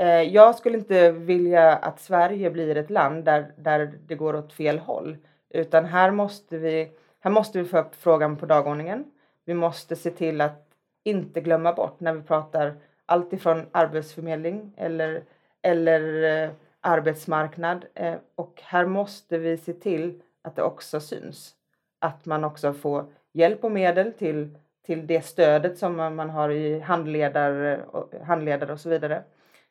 Eh, 0.00 0.22
jag 0.22 0.54
skulle 0.54 0.78
inte 0.78 1.12
vilja 1.12 1.72
att 1.72 2.00
Sverige 2.00 2.50
blir 2.50 2.76
ett 2.76 2.90
land 2.90 3.24
där, 3.24 3.52
där 3.58 3.92
det 4.06 4.14
går 4.14 4.36
åt 4.36 4.52
fel 4.52 4.78
håll. 4.78 5.16
Utan 5.50 5.84
här 5.84 6.10
måste, 6.10 6.58
vi, 6.58 6.90
här 7.20 7.30
måste 7.30 7.58
vi 7.58 7.64
få 7.64 7.78
upp 7.78 7.94
frågan 7.94 8.36
på 8.36 8.46
dagordningen. 8.46 9.04
Vi 9.44 9.54
måste 9.54 9.96
se 9.96 10.10
till 10.10 10.40
att 10.40 10.66
inte 11.04 11.40
glömma 11.40 11.72
bort 11.72 12.00
när 12.00 12.12
vi 12.12 12.22
pratar 12.22 12.74
allt 13.06 13.32
ifrån 13.32 13.66
arbetsförmedling 13.72 14.72
eller, 14.76 15.22
eller 15.62 16.22
eh, 16.44 16.50
arbetsmarknad. 16.80 17.84
Eh, 17.94 18.14
och 18.34 18.62
här 18.64 18.86
måste 18.86 19.38
vi 19.38 19.56
se 19.56 19.72
till 19.72 20.22
att 20.42 20.56
det 20.56 20.62
också 20.62 21.00
syns. 21.00 21.54
Att 21.98 22.26
man 22.26 22.44
också 22.44 22.72
får 22.72 23.04
hjälp 23.32 23.64
och 23.64 23.72
medel 23.72 24.12
till, 24.12 24.58
till 24.86 25.06
det 25.06 25.24
stödet 25.24 25.78
som 25.78 25.96
man 25.96 26.30
har 26.30 26.50
i 26.50 26.80
handledare, 26.80 27.80
eh, 28.12 28.22
handledare 28.22 28.72
och 28.72 28.80
så 28.80 28.88
vidare. 28.88 29.22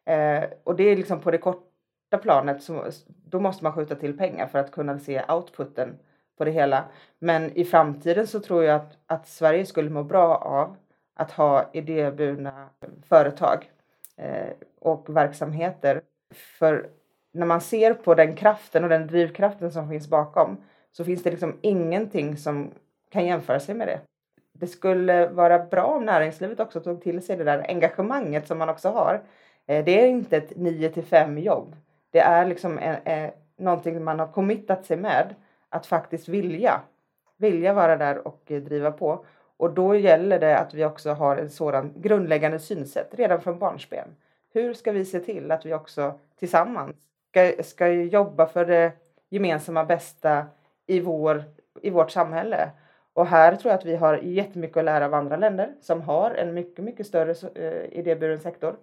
Eh, 0.06 0.44
och 0.64 0.76
det 0.76 0.84
är 0.84 0.96
liksom 0.96 1.20
på 1.20 1.32
det 1.32 1.38
första 2.10 2.18
planet, 2.18 2.64
så, 2.64 2.86
då 3.08 3.40
måste 3.40 3.64
man 3.64 3.74
skjuta 3.74 3.96
till 3.96 4.18
pengar 4.18 4.48
för 4.48 4.60
att 4.60 4.72
kunna 4.72 5.00
se 5.00 5.24
outputen 5.30 6.00
på 6.38 6.46
det 6.46 6.52
hela. 6.52 6.86
Men 7.20 7.52
i 7.58 7.66
framtiden 7.66 8.28
så 8.28 8.40
tror 8.40 8.64
jag 8.64 8.76
att, 8.76 8.98
att 9.08 9.28
Sverige 9.28 9.66
skulle 9.66 9.90
må 9.90 10.04
bra 10.04 10.36
av 10.36 10.76
att 11.16 11.32
ha 11.32 11.70
idéburna 11.74 12.70
företag 13.10 13.70
eh, 14.18 14.54
och 14.82 15.06
verksamheter. 15.10 16.02
För 16.60 16.90
när 17.34 17.46
man 17.46 17.62
ser 17.62 17.94
på 17.94 18.16
den 18.16 18.36
kraften 18.36 18.84
och 18.84 18.90
den 18.90 19.08
drivkraften 19.08 19.72
som 19.72 19.90
finns 19.90 20.08
bakom 20.08 20.58
så 20.92 21.04
finns 21.04 21.24
det 21.24 21.32
liksom 21.32 21.58
ingenting 21.62 22.38
som 22.38 22.72
kan 23.12 23.26
jämföra 23.26 23.60
sig 23.60 23.76
med 23.76 23.88
det. 23.88 24.00
Det 24.54 24.68
skulle 24.68 25.28
vara 25.28 25.60
bra 25.60 25.84
om 25.84 26.06
näringslivet 26.06 26.60
också 26.60 26.80
tog 26.80 27.02
till 27.02 27.22
sig 27.22 27.38
det 27.38 27.44
där 27.44 27.66
engagemanget 27.68 28.48
som 28.48 28.58
man 28.58 28.70
också 28.70 28.90
har. 28.90 29.22
Eh, 29.68 29.86
det 29.86 30.02
är 30.02 30.08
inte 30.08 30.38
ett 30.38 30.58
9 30.58 30.90
till 30.90 31.04
5 31.04 31.38
jobb. 31.38 31.76
Det 32.12 32.20
är 32.20 32.46
liksom 32.46 32.78
en, 32.78 32.96
en, 33.04 33.32
någonting 33.58 34.04
man 34.04 34.20
har 34.20 34.28
committat 34.28 34.86
sig 34.86 34.98
med 34.98 35.36
att 35.70 35.86
faktiskt 35.86 36.28
vilja. 36.28 36.82
Vilja 37.38 37.74
vara 37.74 37.98
där 37.98 38.28
och 38.28 38.42
eh, 38.48 38.62
driva 38.62 38.92
på. 38.92 39.26
Och 39.58 39.74
då 39.74 39.96
gäller 39.96 40.40
det 40.40 40.58
att 40.58 40.74
vi 40.74 40.86
också 40.86 41.12
har 41.12 41.38
en 41.38 41.50
sådan 41.50 41.94
grundläggande 41.96 42.60
synsätt 42.60 43.10
redan 43.12 43.42
från 43.42 43.60
barnsben. 43.60 44.16
Hur 44.54 44.74
ska 44.74 44.92
vi 44.92 45.06
se 45.06 45.20
till 45.20 45.52
att 45.52 45.66
vi 45.66 45.74
också 45.74 46.20
tillsammans 46.40 46.96
ska, 47.30 47.64
ska 47.64 47.88
jobba 47.88 48.46
för 48.46 48.66
det 48.66 48.92
gemensamma 49.30 49.84
bästa 49.86 50.46
i, 50.88 51.00
vår, 51.00 51.44
i 51.82 51.90
vårt 51.90 52.12
samhälle? 52.12 52.70
Och 53.14 53.26
här 53.26 53.56
tror 53.56 53.72
jag 53.72 53.78
att 53.78 53.86
vi 53.86 53.96
har 53.96 54.18
jättemycket 54.18 54.78
att 54.78 54.86
lära 54.86 55.06
av 55.06 55.14
andra 55.14 55.38
länder 55.38 55.74
som 55.82 56.02
har 56.02 56.32
en 56.32 56.54
mycket, 56.54 56.84
mycket 56.84 57.08
större 57.08 57.34
idéburen 57.92 58.40
sektor 58.40 58.76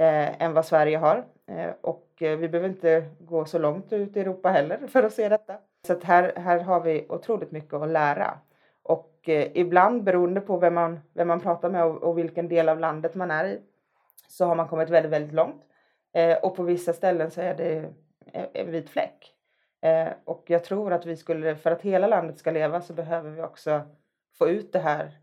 eh, 0.00 0.42
än 0.42 0.54
vad 0.54 0.66
Sverige 0.66 0.98
har. 0.98 1.24
Eh, 1.46 1.70
och 1.80 2.22
eh, 2.22 2.38
vi 2.38 2.48
behöver 2.48 2.68
inte 2.68 3.04
gå 3.18 3.44
så 3.44 3.58
långt 3.58 3.92
ut 3.92 4.16
i 4.16 4.20
Europa 4.20 4.50
heller 4.50 4.86
för 4.88 5.02
att 5.02 5.12
se 5.12 5.28
detta. 5.28 5.58
Så 5.86 5.92
att 5.92 6.04
här, 6.04 6.32
här 6.36 6.60
har 6.60 6.80
vi 6.80 7.06
otroligt 7.08 7.50
mycket 7.50 7.74
att 7.74 7.88
lära. 7.88 8.38
Och 8.82 9.28
eh, 9.28 9.48
ibland 9.54 10.04
beroende 10.04 10.40
på 10.40 10.56
vem 10.56 10.74
man, 10.74 11.00
vem 11.14 11.28
man 11.28 11.40
pratar 11.40 11.70
med 11.70 11.84
och, 11.84 12.02
och, 12.02 12.18
vilken 12.18 12.48
del 12.48 12.68
av 12.68 12.80
landet 12.80 13.14
man 13.14 13.30
är 13.30 13.44
i 13.44 13.60
så 14.28 14.44
har 14.44 14.54
man 14.54 14.68
kommit 14.68 14.90
väldigt, 14.90 15.12
väldigt 15.12 15.34
långt. 15.34 15.62
Eh, 16.12 16.36
och 16.36 16.56
på 16.56 16.62
vissa 16.62 16.92
ställen 16.92 17.30
så 17.30 17.40
är 17.40 17.54
det 17.54 17.76
eh, 18.32 18.46
en 18.52 18.70
vit 18.70 18.90
fläck. 18.90 19.34
Eh, 19.82 20.08
och 20.24 20.44
jag 20.46 20.64
tror 20.64 20.92
att 20.92 21.06
vi 21.06 21.16
skulle, 21.16 21.56
för 21.56 21.70
att 21.70 21.82
hela 21.82 22.06
landet 22.06 22.38
ska 22.38 22.50
leva 22.50 22.80
så 22.80 22.92
behöver 22.92 23.30
vi 23.30 23.42
också 23.42 23.80
få 24.38 24.48
ut 24.48 24.72
det 24.72 24.78
här 24.78 25.18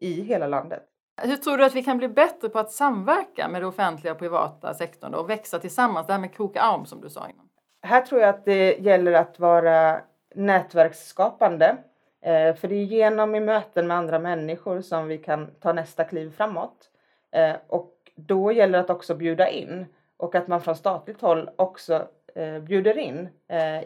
i 0.00 0.20
hela 0.22 0.46
landet. 0.46 0.82
Hur 1.22 1.36
tror 1.36 1.58
du 1.58 1.64
att 1.64 1.74
vi 1.74 1.82
kan 1.82 1.98
bli 1.98 2.08
bättre 2.08 2.48
på 2.48 2.58
att 2.58 2.72
samverka 2.72 3.48
med 3.48 3.62
det 3.62 3.66
offentliga 3.66 4.12
och 4.12 4.18
privata 4.18 4.74
sektorn 4.74 5.14
och 5.14 5.30
växa 5.30 5.58
tillsammans? 5.58 6.06
Det 6.06 6.12
här 6.12 6.20
med 6.20 6.34
kroka 6.34 6.60
arm 6.60 6.86
som 6.86 7.00
du 7.00 7.10
sa 7.10 7.20
innan. 7.28 7.48
Här 7.82 8.00
tror 8.00 8.20
jag 8.20 8.30
att 8.30 8.44
det 8.44 8.78
gäller 8.78 9.12
att 9.12 9.38
vara 9.38 10.00
nätverksskapande 10.34 11.76
eh, 12.22 12.54
för 12.54 12.68
det 12.68 12.74
är 12.74 12.84
genom 12.84 13.34
i 13.34 13.40
möten 13.40 13.86
med 13.86 13.96
andra 13.96 14.18
människor 14.18 14.80
som 14.80 15.08
vi 15.08 15.18
kan 15.18 15.50
ta 15.60 15.72
nästa 15.72 16.04
kliv 16.04 16.30
framåt. 16.36 16.90
Eh, 17.32 17.56
och 17.66 17.92
då 18.14 18.52
gäller 18.52 18.78
det 18.78 18.84
att 18.84 18.90
också 18.90 19.14
bjuda 19.14 19.48
in 19.48 19.86
och 20.16 20.34
att 20.34 20.48
man 20.48 20.60
från 20.60 20.76
statligt 20.76 21.20
håll 21.20 21.50
också 21.56 22.08
eh, 22.34 22.58
bjuder 22.58 22.98
in 22.98 23.28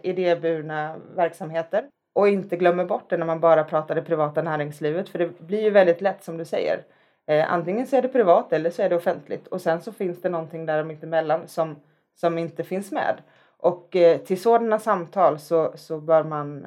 idéburna 0.03 0.97
verksamheter 1.17 1.85
och 2.13 2.29
inte 2.29 2.57
glömmer 2.57 2.85
bort 2.85 3.11
det 3.11 3.17
när 3.17 3.27
man 3.27 3.41
bara 3.41 3.65
pratar 3.65 3.95
det 3.95 4.03
privata 4.03 4.43
näringslivet 4.43 5.09
för 5.09 5.19
det 5.19 5.41
blir 5.41 5.63
ju 5.63 5.71
väldigt 5.71 6.01
lätt 6.01 6.25
som 6.25 6.37
du 6.37 6.45
säger. 6.45 6.85
Eh, 7.31 7.53
antingen 7.53 7.87
så 7.87 7.97
är 7.97 8.03
det 8.03 8.09
privat 8.09 8.53
eller 8.53 8.71
så 8.71 8.83
är 8.83 8.89
det 8.89 8.97
offentligt 8.97 9.47
och 9.47 9.61
sen 9.61 9.81
så 9.81 9.93
finns 9.93 10.23
det 10.23 10.29
någonting 10.29 10.67
där 10.67 10.85
mittemellan 10.85 11.49
som, 11.49 11.77
som 12.15 12.39
inte 12.39 12.65
finns 12.65 12.93
med. 12.93 13.17
Och 13.57 13.97
eh, 13.97 14.19
till 14.19 14.41
sådana 14.41 14.79
samtal 14.79 15.39
så, 15.39 15.73
så 15.75 16.01
bör 16.01 16.25
man 16.25 16.67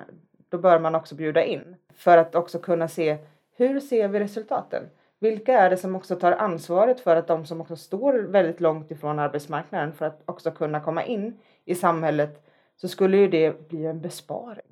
då 0.49 0.57
bör 0.57 0.79
man 0.79 0.95
också 0.95 1.15
bjuda 1.15 1.43
in 1.43 1.75
för 1.93 2.17
att 2.17 2.35
också 2.35 2.59
kunna 2.59 2.87
se 2.87 3.17
hur 3.55 3.79
ser 3.79 4.07
vi 4.07 4.19
resultaten? 4.19 4.83
Vilka 5.19 5.59
är 5.59 5.69
det 5.69 5.77
som 5.77 5.95
också 5.95 6.15
tar 6.15 6.31
ansvaret 6.31 6.99
för 6.99 7.15
att 7.15 7.27
de 7.27 7.45
som 7.45 7.61
också 7.61 7.75
står 7.75 8.13
väldigt 8.13 8.61
långt 8.61 8.91
ifrån 8.91 9.19
arbetsmarknaden 9.19 9.93
för 9.93 10.05
att 10.05 10.21
också 10.25 10.51
kunna 10.51 10.79
komma 10.79 11.03
in 11.03 11.39
i 11.65 11.75
samhället 11.75 12.45
så 12.75 12.87
skulle 12.87 13.17
ju 13.17 13.27
det 13.27 13.67
bli 13.69 13.85
en 13.85 14.01
besparing. 14.01 14.71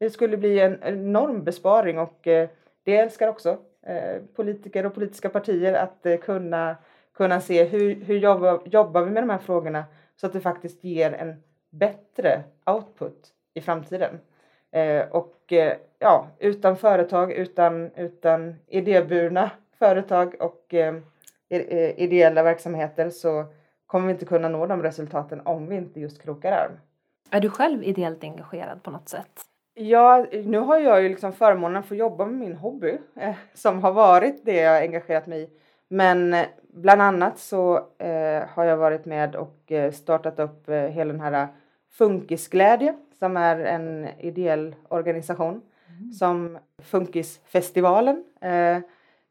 Det 0.00 0.10
skulle 0.10 0.36
bli 0.36 0.60
en 0.60 0.78
enorm 0.82 1.44
besparing 1.44 1.98
och 1.98 2.26
eh, 2.26 2.48
det 2.82 2.96
älskar 2.96 3.28
också 3.28 3.58
Eh, 3.88 4.22
politiker 4.36 4.86
och 4.86 4.94
politiska 4.94 5.28
partier 5.28 5.72
att 5.72 6.06
eh, 6.06 6.16
kunna, 6.16 6.76
kunna 7.14 7.40
se 7.40 7.64
hur, 7.64 7.94
hur 7.94 8.18
jobbar, 8.18 8.60
jobbar 8.64 9.02
vi 9.02 9.10
med 9.10 9.22
de 9.22 9.30
här 9.30 9.38
frågorna 9.38 9.84
så 10.16 10.26
att 10.26 10.32
det 10.32 10.40
faktiskt 10.40 10.84
ger 10.84 11.12
en 11.12 11.42
bättre 11.70 12.42
output 12.66 13.28
i 13.54 13.60
framtiden. 13.60 14.20
Eh, 14.70 15.08
och 15.08 15.52
eh, 15.52 15.76
ja, 15.98 16.26
utan 16.38 16.76
företag, 16.76 17.32
utan, 17.32 17.90
utan 17.94 18.54
idéburna 18.66 19.50
företag 19.78 20.34
och 20.40 20.74
eh, 20.74 20.96
ideella 21.96 22.42
verksamheter 22.42 23.10
så 23.10 23.44
kommer 23.86 24.06
vi 24.06 24.12
inte 24.12 24.24
kunna 24.24 24.48
nå 24.48 24.66
de 24.66 24.82
resultaten 24.82 25.40
om 25.44 25.68
vi 25.68 25.76
inte 25.76 26.00
just 26.00 26.22
krokar 26.22 26.52
arm. 26.52 26.72
Är 27.30 27.40
du 27.40 27.50
själv 27.50 27.84
ideellt 27.84 28.24
engagerad 28.24 28.82
på 28.82 28.90
något 28.90 29.08
sätt? 29.08 29.47
Ja, 29.80 30.26
nu 30.44 30.58
har 30.58 30.78
jag 30.78 31.02
ju 31.02 31.08
liksom 31.08 31.32
förmånen 31.32 31.76
att 31.76 31.86
få 31.86 31.94
jobba 31.94 32.26
med 32.26 32.34
min 32.34 32.56
hobby 32.56 32.98
eh, 33.16 33.34
som 33.54 33.82
har 33.82 33.92
varit 33.92 34.44
det 34.44 34.56
jag 34.56 34.82
engagerat 34.82 35.26
mig 35.26 35.42
i. 35.42 35.48
Men 35.88 36.34
eh, 36.34 36.46
bland 36.68 37.02
annat 37.02 37.38
så 37.38 37.76
eh, 37.98 38.42
har 38.48 38.64
jag 38.64 38.76
varit 38.76 39.04
med 39.04 39.36
och 39.36 39.72
startat 39.92 40.38
upp 40.38 40.70
hela 40.70 41.12
den 41.12 41.20
här 41.20 41.48
Funkisglädje 41.90 42.94
som 43.18 43.36
är 43.36 43.58
en 43.58 44.08
ideell 44.18 44.74
organisation 44.88 45.60
mm. 45.88 46.12
som 46.12 46.58
Funkisfestivalen 46.82 48.24
eh, 48.40 48.78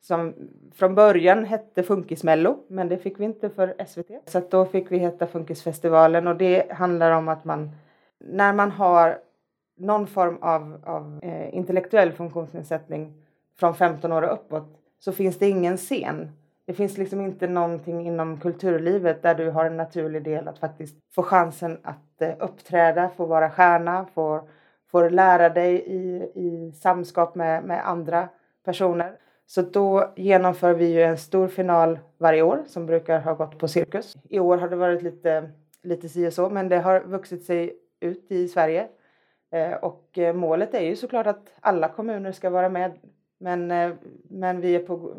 som 0.01 0.33
från 0.75 0.95
början 0.95 1.45
hette 1.45 1.83
Funkismello 1.83 2.57
men 2.67 2.89
det 2.89 2.97
fick 2.97 3.19
vi 3.19 3.25
inte 3.25 3.49
för 3.49 3.85
SVT 3.87 4.11
så 4.25 4.41
då 4.49 4.65
fick 4.65 4.91
vi 4.91 4.97
heta 4.97 5.27
Funkisfestivalen 5.27 6.27
och 6.27 6.35
det 6.35 6.71
handlar 6.71 7.11
om 7.11 7.27
att 7.27 7.45
man 7.45 7.71
när 8.19 8.53
man 8.53 8.71
har 8.71 9.19
någon 9.77 10.07
form 10.07 10.37
av, 10.41 10.81
av 10.83 11.19
eh, 11.21 11.55
intellektuell 11.55 12.11
funktionsnedsättning 12.11 13.13
från 13.59 13.75
15 13.75 14.11
år 14.11 14.21
och 14.21 14.33
uppåt 14.33 14.79
så 14.99 15.11
finns 15.11 15.37
det 15.37 15.49
ingen 15.49 15.77
scen 15.77 16.31
det 16.67 16.73
finns 16.73 16.97
liksom 16.97 17.21
inte 17.21 17.47
någonting 17.47 18.07
inom 18.07 18.39
kulturlivet 18.39 19.23
där 19.23 19.35
du 19.35 19.49
har 19.49 19.65
en 19.65 19.77
naturlig 19.77 20.23
del 20.23 20.47
att 20.47 20.59
faktiskt 20.59 20.97
få 21.15 21.23
chansen 21.23 21.77
att 21.83 22.21
eh, 22.21 22.33
uppträda, 22.39 23.09
få 23.09 23.25
vara 23.25 23.49
stjärna, 23.49 24.05
få, 24.13 24.47
få 24.91 25.09
lära 25.09 25.49
dig 25.49 25.75
i, 25.75 26.31
i 26.35 26.71
samskap 26.71 27.35
med, 27.35 27.63
med 27.63 27.87
andra 27.87 28.29
personer. 28.65 29.15
Så 29.45 29.61
då 29.61 30.13
genomför 30.15 30.73
vi 30.73 30.85
ju 30.85 31.01
en 31.01 31.17
stor 31.17 31.47
final 31.47 31.99
varje 32.17 32.41
år 32.41 32.63
som 32.67 32.85
brukar 32.85 33.19
ha 33.19 33.33
gått 33.33 33.59
på 33.59 33.67
cirkus. 33.67 34.15
I 34.29 34.39
år 34.39 34.57
har 34.57 34.69
det 34.69 34.75
varit 34.75 35.01
lite, 35.01 35.49
lite 35.83 36.09
si 36.09 36.27
och 36.27 36.33
så 36.33 36.49
men 36.49 36.69
det 36.69 36.77
har 36.77 36.99
vuxit 36.99 37.45
sig 37.45 37.73
ut 37.99 38.31
i 38.31 38.47
Sverige. 38.47 38.87
Eh, 39.51 39.73
och 39.73 40.17
eh, 40.17 40.33
målet 40.33 40.73
är 40.73 40.81
ju 40.81 40.95
såklart 40.95 41.27
att 41.27 41.53
alla 41.59 41.89
kommuner 41.89 42.31
ska 42.31 42.49
vara 42.49 42.69
med 42.69 42.91
men, 43.39 43.67
men 44.29 44.61
vi 44.61 44.75
är 44.75 44.79
på 44.79 45.15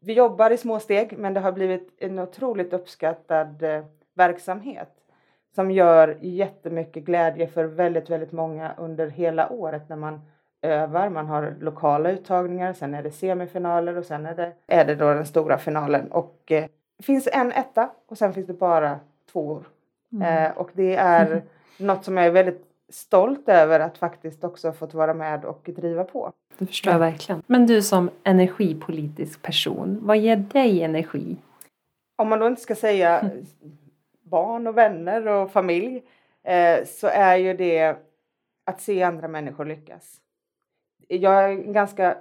vi 0.00 0.12
jobbar 0.12 0.50
i 0.50 0.56
små 0.56 0.80
steg 0.80 1.18
men 1.18 1.34
det 1.34 1.40
har 1.40 1.52
blivit 1.52 1.94
en 1.98 2.18
otroligt 2.18 2.72
uppskattad 2.72 3.62
eh, 3.62 3.84
verksamhet 4.14 4.88
som 5.54 5.70
gör 5.70 6.18
jättemycket 6.20 7.04
glädje 7.04 7.46
för 7.46 7.64
väldigt, 7.64 8.10
väldigt 8.10 8.32
många 8.32 8.74
under 8.78 9.06
hela 9.06 9.52
året 9.52 9.88
när 9.88 9.96
man 9.96 10.20
övar. 10.62 11.08
Man 11.08 11.26
har 11.26 11.54
lokala 11.60 12.10
uttagningar, 12.10 12.72
sen 12.72 12.94
är 12.94 13.02
det 13.02 13.10
semifinaler 13.10 13.96
och 13.96 14.04
sen 14.04 14.26
är 14.26 14.34
det, 14.34 14.52
är 14.66 14.84
det 14.84 14.94
då 14.94 15.14
den 15.14 15.26
stora 15.26 15.58
finalen. 15.58 16.12
Och 16.12 16.52
eh, 16.52 16.64
det 16.96 17.02
finns 17.02 17.28
en 17.32 17.52
etta 17.52 17.90
och 18.06 18.18
sen 18.18 18.32
finns 18.32 18.46
det 18.46 18.52
bara 18.52 19.00
tvåor. 19.32 19.64
Mm. 20.12 20.44
Eh, 20.44 20.58
och 20.58 20.70
det 20.72 20.96
är 20.96 21.26
mm. 21.26 21.42
något 21.78 22.04
som 22.04 22.16
jag 22.16 22.26
är 22.26 22.30
väldigt 22.30 22.69
stolt 22.90 23.48
över 23.48 23.80
att 23.80 23.98
faktiskt 23.98 24.44
också 24.44 24.72
fått 24.72 24.94
vara 24.94 25.14
med 25.14 25.44
och 25.44 25.70
driva 25.76 26.04
på. 26.04 26.32
Det 26.58 26.66
förstår 26.66 26.92
jag 26.92 27.00
verkligen. 27.00 27.42
Men 27.46 27.66
du 27.66 27.82
som 27.82 28.10
energipolitisk 28.24 29.42
person, 29.42 29.98
vad 30.02 30.18
ger 30.18 30.36
dig 30.36 30.82
energi? 30.82 31.36
Om 32.16 32.28
man 32.28 32.38
då 32.38 32.46
inte 32.46 32.62
ska 32.62 32.74
säga 32.74 33.30
barn 34.22 34.66
och 34.66 34.78
vänner 34.78 35.26
och 35.26 35.50
familj 35.50 36.02
eh, 36.44 36.84
så 36.86 37.06
är 37.06 37.36
ju 37.36 37.54
det 37.54 37.96
att 38.66 38.80
se 38.80 39.02
andra 39.02 39.28
människor 39.28 39.64
lyckas. 39.64 40.16
Jag 41.08 41.44
är 41.44 41.48
en 41.48 41.72
ganska 41.72 42.16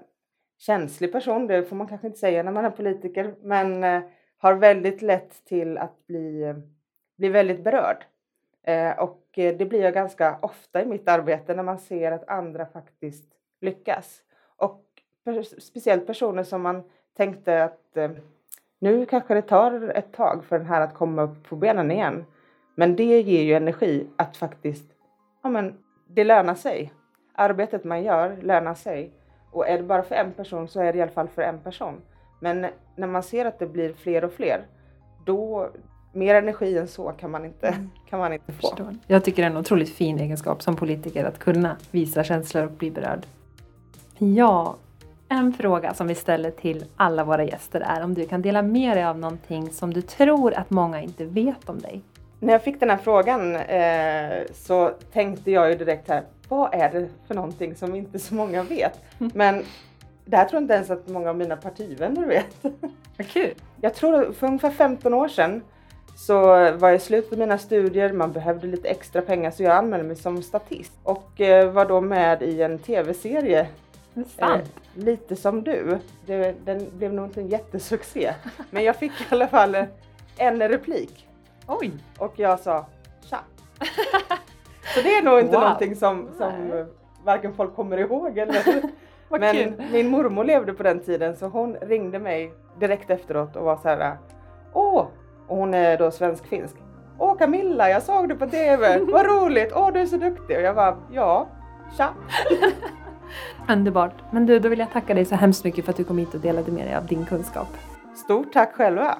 känslig 0.57 1.11
person, 1.11 1.47
det 1.47 1.63
får 1.63 1.75
man 1.75 1.87
kanske 1.87 2.07
inte 2.07 2.19
säga 2.19 2.43
när 2.43 2.51
man 2.51 2.65
är 2.65 2.69
politiker, 2.69 3.35
men 3.41 3.83
eh, 3.83 4.01
har 4.37 4.53
väldigt 4.53 5.01
lätt 5.01 5.45
till 5.45 5.77
att 5.77 6.07
bli, 6.07 6.53
bli 7.17 7.29
väldigt 7.29 7.63
berörd. 7.63 8.05
Eh, 8.63 8.99
och 8.99 9.18
Eh, 9.37 9.55
det 9.57 9.65
blir 9.65 9.81
jag 9.81 9.93
ganska 9.93 10.37
ofta 10.41 10.81
i 10.81 10.85
mitt 10.85 11.07
arbete 11.07 11.53
när 11.53 11.63
man 11.63 11.79
ser 11.79 12.11
att 12.11 12.29
andra 12.29 12.65
faktiskt 12.65 13.31
lyckas. 13.61 14.21
Och 14.57 14.85
speciellt 15.59 16.07
personer 16.07 16.43
som 16.43 16.61
man 16.61 16.83
tänkte 17.17 17.63
att 17.63 17.97
eh, 17.97 18.11
nu 18.79 19.05
kanske 19.05 19.33
det 19.33 19.41
tar 19.41 19.91
ett 19.95 20.13
tag 20.13 20.45
för 20.45 20.57
den 20.57 20.67
här 20.67 20.81
att 20.81 20.93
komma 20.93 21.21
upp 21.21 21.49
på 21.49 21.55
benen 21.55 21.91
igen. 21.91 22.25
Men 22.75 22.95
det 22.95 23.21
ger 23.21 23.41
ju 23.41 23.53
energi 23.53 24.07
att 24.15 24.37
faktiskt, 24.37 24.91
ja 25.43 25.49
men 25.49 25.77
det 26.07 26.23
lönar 26.23 26.55
sig. 26.55 26.93
Arbetet 27.33 27.83
man 27.83 28.03
gör 28.03 28.37
lönar 28.37 28.73
sig. 28.73 29.11
Och 29.51 29.67
är 29.67 29.77
det 29.77 29.83
bara 29.83 30.03
för 30.03 30.15
en 30.15 30.33
person 30.33 30.67
så 30.67 30.81
är 30.81 30.93
det 30.93 30.99
i 30.99 31.01
alla 31.01 31.11
fall 31.11 31.27
för 31.27 31.41
en 31.41 31.59
person. 31.59 32.01
Men 32.39 32.67
när 32.95 33.07
man 33.07 33.23
ser 33.23 33.45
att 33.45 33.59
det 33.59 33.67
blir 33.67 33.93
fler 33.93 34.23
och 34.25 34.33
fler, 34.33 34.65
då 35.25 35.69
mer 36.11 36.35
energi 36.35 36.77
än 36.77 36.87
så 36.87 37.09
kan 37.09 37.31
man 37.31 37.45
inte, 37.45 37.67
mm. 37.67 37.89
kan 38.09 38.19
man 38.19 38.33
inte 38.33 38.51
få. 38.51 38.67
Förstår. 38.67 38.95
Jag 39.07 39.23
tycker 39.23 39.41
det 39.41 39.47
är 39.47 39.51
en 39.51 39.57
otroligt 39.57 39.89
fin 39.89 40.19
egenskap 40.19 40.61
som 40.63 40.75
politiker 40.75 41.25
att 41.25 41.39
kunna 41.39 41.77
visa 41.91 42.23
känslor 42.23 42.63
och 42.63 42.71
bli 42.71 42.91
berörd. 42.91 43.25
Ja, 44.17 44.75
en 45.29 45.53
fråga 45.53 45.93
som 45.93 46.07
vi 46.07 46.15
ställer 46.15 46.51
till 46.51 46.85
alla 46.95 47.23
våra 47.23 47.43
gäster 47.43 47.81
är 47.81 48.03
om 48.03 48.13
du 48.13 48.25
kan 48.25 48.41
dela 48.41 48.61
med 48.61 48.97
dig 48.97 49.05
av 49.05 49.19
någonting 49.19 49.71
som 49.71 49.93
du 49.93 50.01
tror 50.01 50.53
att 50.53 50.69
många 50.69 51.01
inte 51.01 51.25
vet 51.25 51.69
om 51.69 51.79
dig. 51.79 52.01
När 52.39 52.53
jag 52.53 52.63
fick 52.63 52.79
den 52.79 52.89
här 52.89 52.97
frågan 52.97 53.55
eh, 53.55 54.43
så 54.53 54.91
tänkte 55.13 55.51
jag 55.51 55.69
ju 55.69 55.75
direkt 55.75 56.09
här, 56.09 56.23
vad 56.49 56.73
är 56.73 56.91
det 56.91 57.09
för 57.27 57.35
någonting 57.35 57.75
som 57.75 57.95
inte 57.95 58.19
så 58.19 58.35
många 58.35 58.63
vet? 58.63 58.99
Men 59.17 59.63
det 60.25 60.37
här 60.37 60.45
tror 60.45 60.57
jag 60.57 60.63
inte 60.63 60.73
ens 60.73 60.89
att 60.89 61.07
många 61.07 61.29
av 61.29 61.37
mina 61.37 61.55
partivänner 61.55 62.25
vet. 62.25 62.57
Vad 63.17 63.27
kul! 63.27 63.53
Jag 63.81 63.93
tror 63.93 64.33
för 64.33 64.47
ungefär 64.47 64.71
15 64.71 65.13
år 65.13 65.27
sedan 65.27 65.61
så 66.19 66.41
var 66.71 66.89
jag 66.89 67.01
slut 67.01 67.29
på 67.29 67.35
mina 67.35 67.57
studier, 67.57 68.13
man 68.13 68.31
behövde 68.31 68.67
lite 68.67 68.87
extra 68.87 69.21
pengar 69.21 69.51
så 69.51 69.63
jag 69.63 69.75
anmälde 69.75 70.07
mig 70.07 70.15
som 70.15 70.43
statist 70.43 70.93
och 71.03 71.41
eh, 71.41 71.71
var 71.71 71.85
då 71.85 72.01
med 72.01 72.41
i 72.41 72.61
en 72.61 72.79
tv-serie 72.79 73.67
Eh, 74.37 74.57
lite 74.93 75.35
som 75.35 75.63
du. 75.63 75.97
Det, 76.25 76.55
den 76.65 76.87
blev 76.97 77.13
nog 77.13 77.25
inte 77.25 77.41
en 77.41 77.47
jättesuccé. 77.47 78.33
Men 78.69 78.83
jag 78.83 78.95
fick 78.95 79.11
i 79.11 79.25
alla 79.29 79.47
fall 79.47 79.77
en 80.37 80.69
replik. 80.69 81.27
Oj! 81.67 81.91
Och 82.17 82.33
jag 82.35 82.59
sa 82.59 82.85
tja. 83.29 83.39
Så 84.95 85.01
det 85.01 85.15
är 85.15 85.23
nog 85.23 85.39
inte 85.39 85.53
wow. 85.53 85.61
någonting 85.61 85.95
som, 85.95 86.29
som 86.37 86.85
varken 87.23 87.53
folk 87.53 87.75
kommer 87.75 87.97
ihåg 87.97 88.37
eller 88.37 88.63
Men 89.39 89.55
kul. 89.55 89.83
min 89.91 90.07
mormor 90.07 90.43
levde 90.43 90.73
på 90.73 90.83
den 90.83 90.99
tiden 90.99 91.35
så 91.35 91.47
hon 91.47 91.75
ringde 91.75 92.19
mig 92.19 92.53
direkt 92.79 93.09
efteråt 93.09 93.55
och 93.55 93.65
var 93.65 93.77
så 93.77 93.87
här 93.87 94.17
Åh! 94.73 95.05
Och 95.49 95.57
hon 95.57 95.73
är 95.73 95.97
då 95.97 96.11
svensk-finsk. 96.11 96.75
Åh 97.17 97.37
Camilla, 97.37 97.89
jag 97.89 98.03
såg 98.03 98.27
dig 98.29 98.37
på 98.37 98.47
TV, 98.47 98.99
vad 98.99 99.25
roligt, 99.25 99.71
åh 99.75 99.91
du 99.93 99.99
är 99.99 100.05
så 100.05 100.17
duktig. 100.17 100.57
Och 100.57 100.63
jag 100.63 100.73
var 100.73 100.97
ja, 101.11 101.47
tja. 101.97 102.09
Underbart. 103.73 104.13
Men 104.31 104.45
du, 104.45 104.59
då 104.59 104.69
vill 104.69 104.79
jag 104.79 104.91
tacka 104.91 105.13
dig 105.13 105.25
så 105.25 105.35
hemskt 105.35 105.63
mycket 105.63 105.85
för 105.85 105.91
att 105.91 105.97
du 105.97 106.03
kom 106.03 106.17
hit 106.17 106.33
och 106.33 106.39
delade 106.39 106.71
med 106.71 106.87
dig 106.87 106.95
av 106.95 107.05
din 107.05 107.25
kunskap. 107.25 107.67
Stort 108.15 108.53
tack 108.53 108.73
själva. 108.75 109.17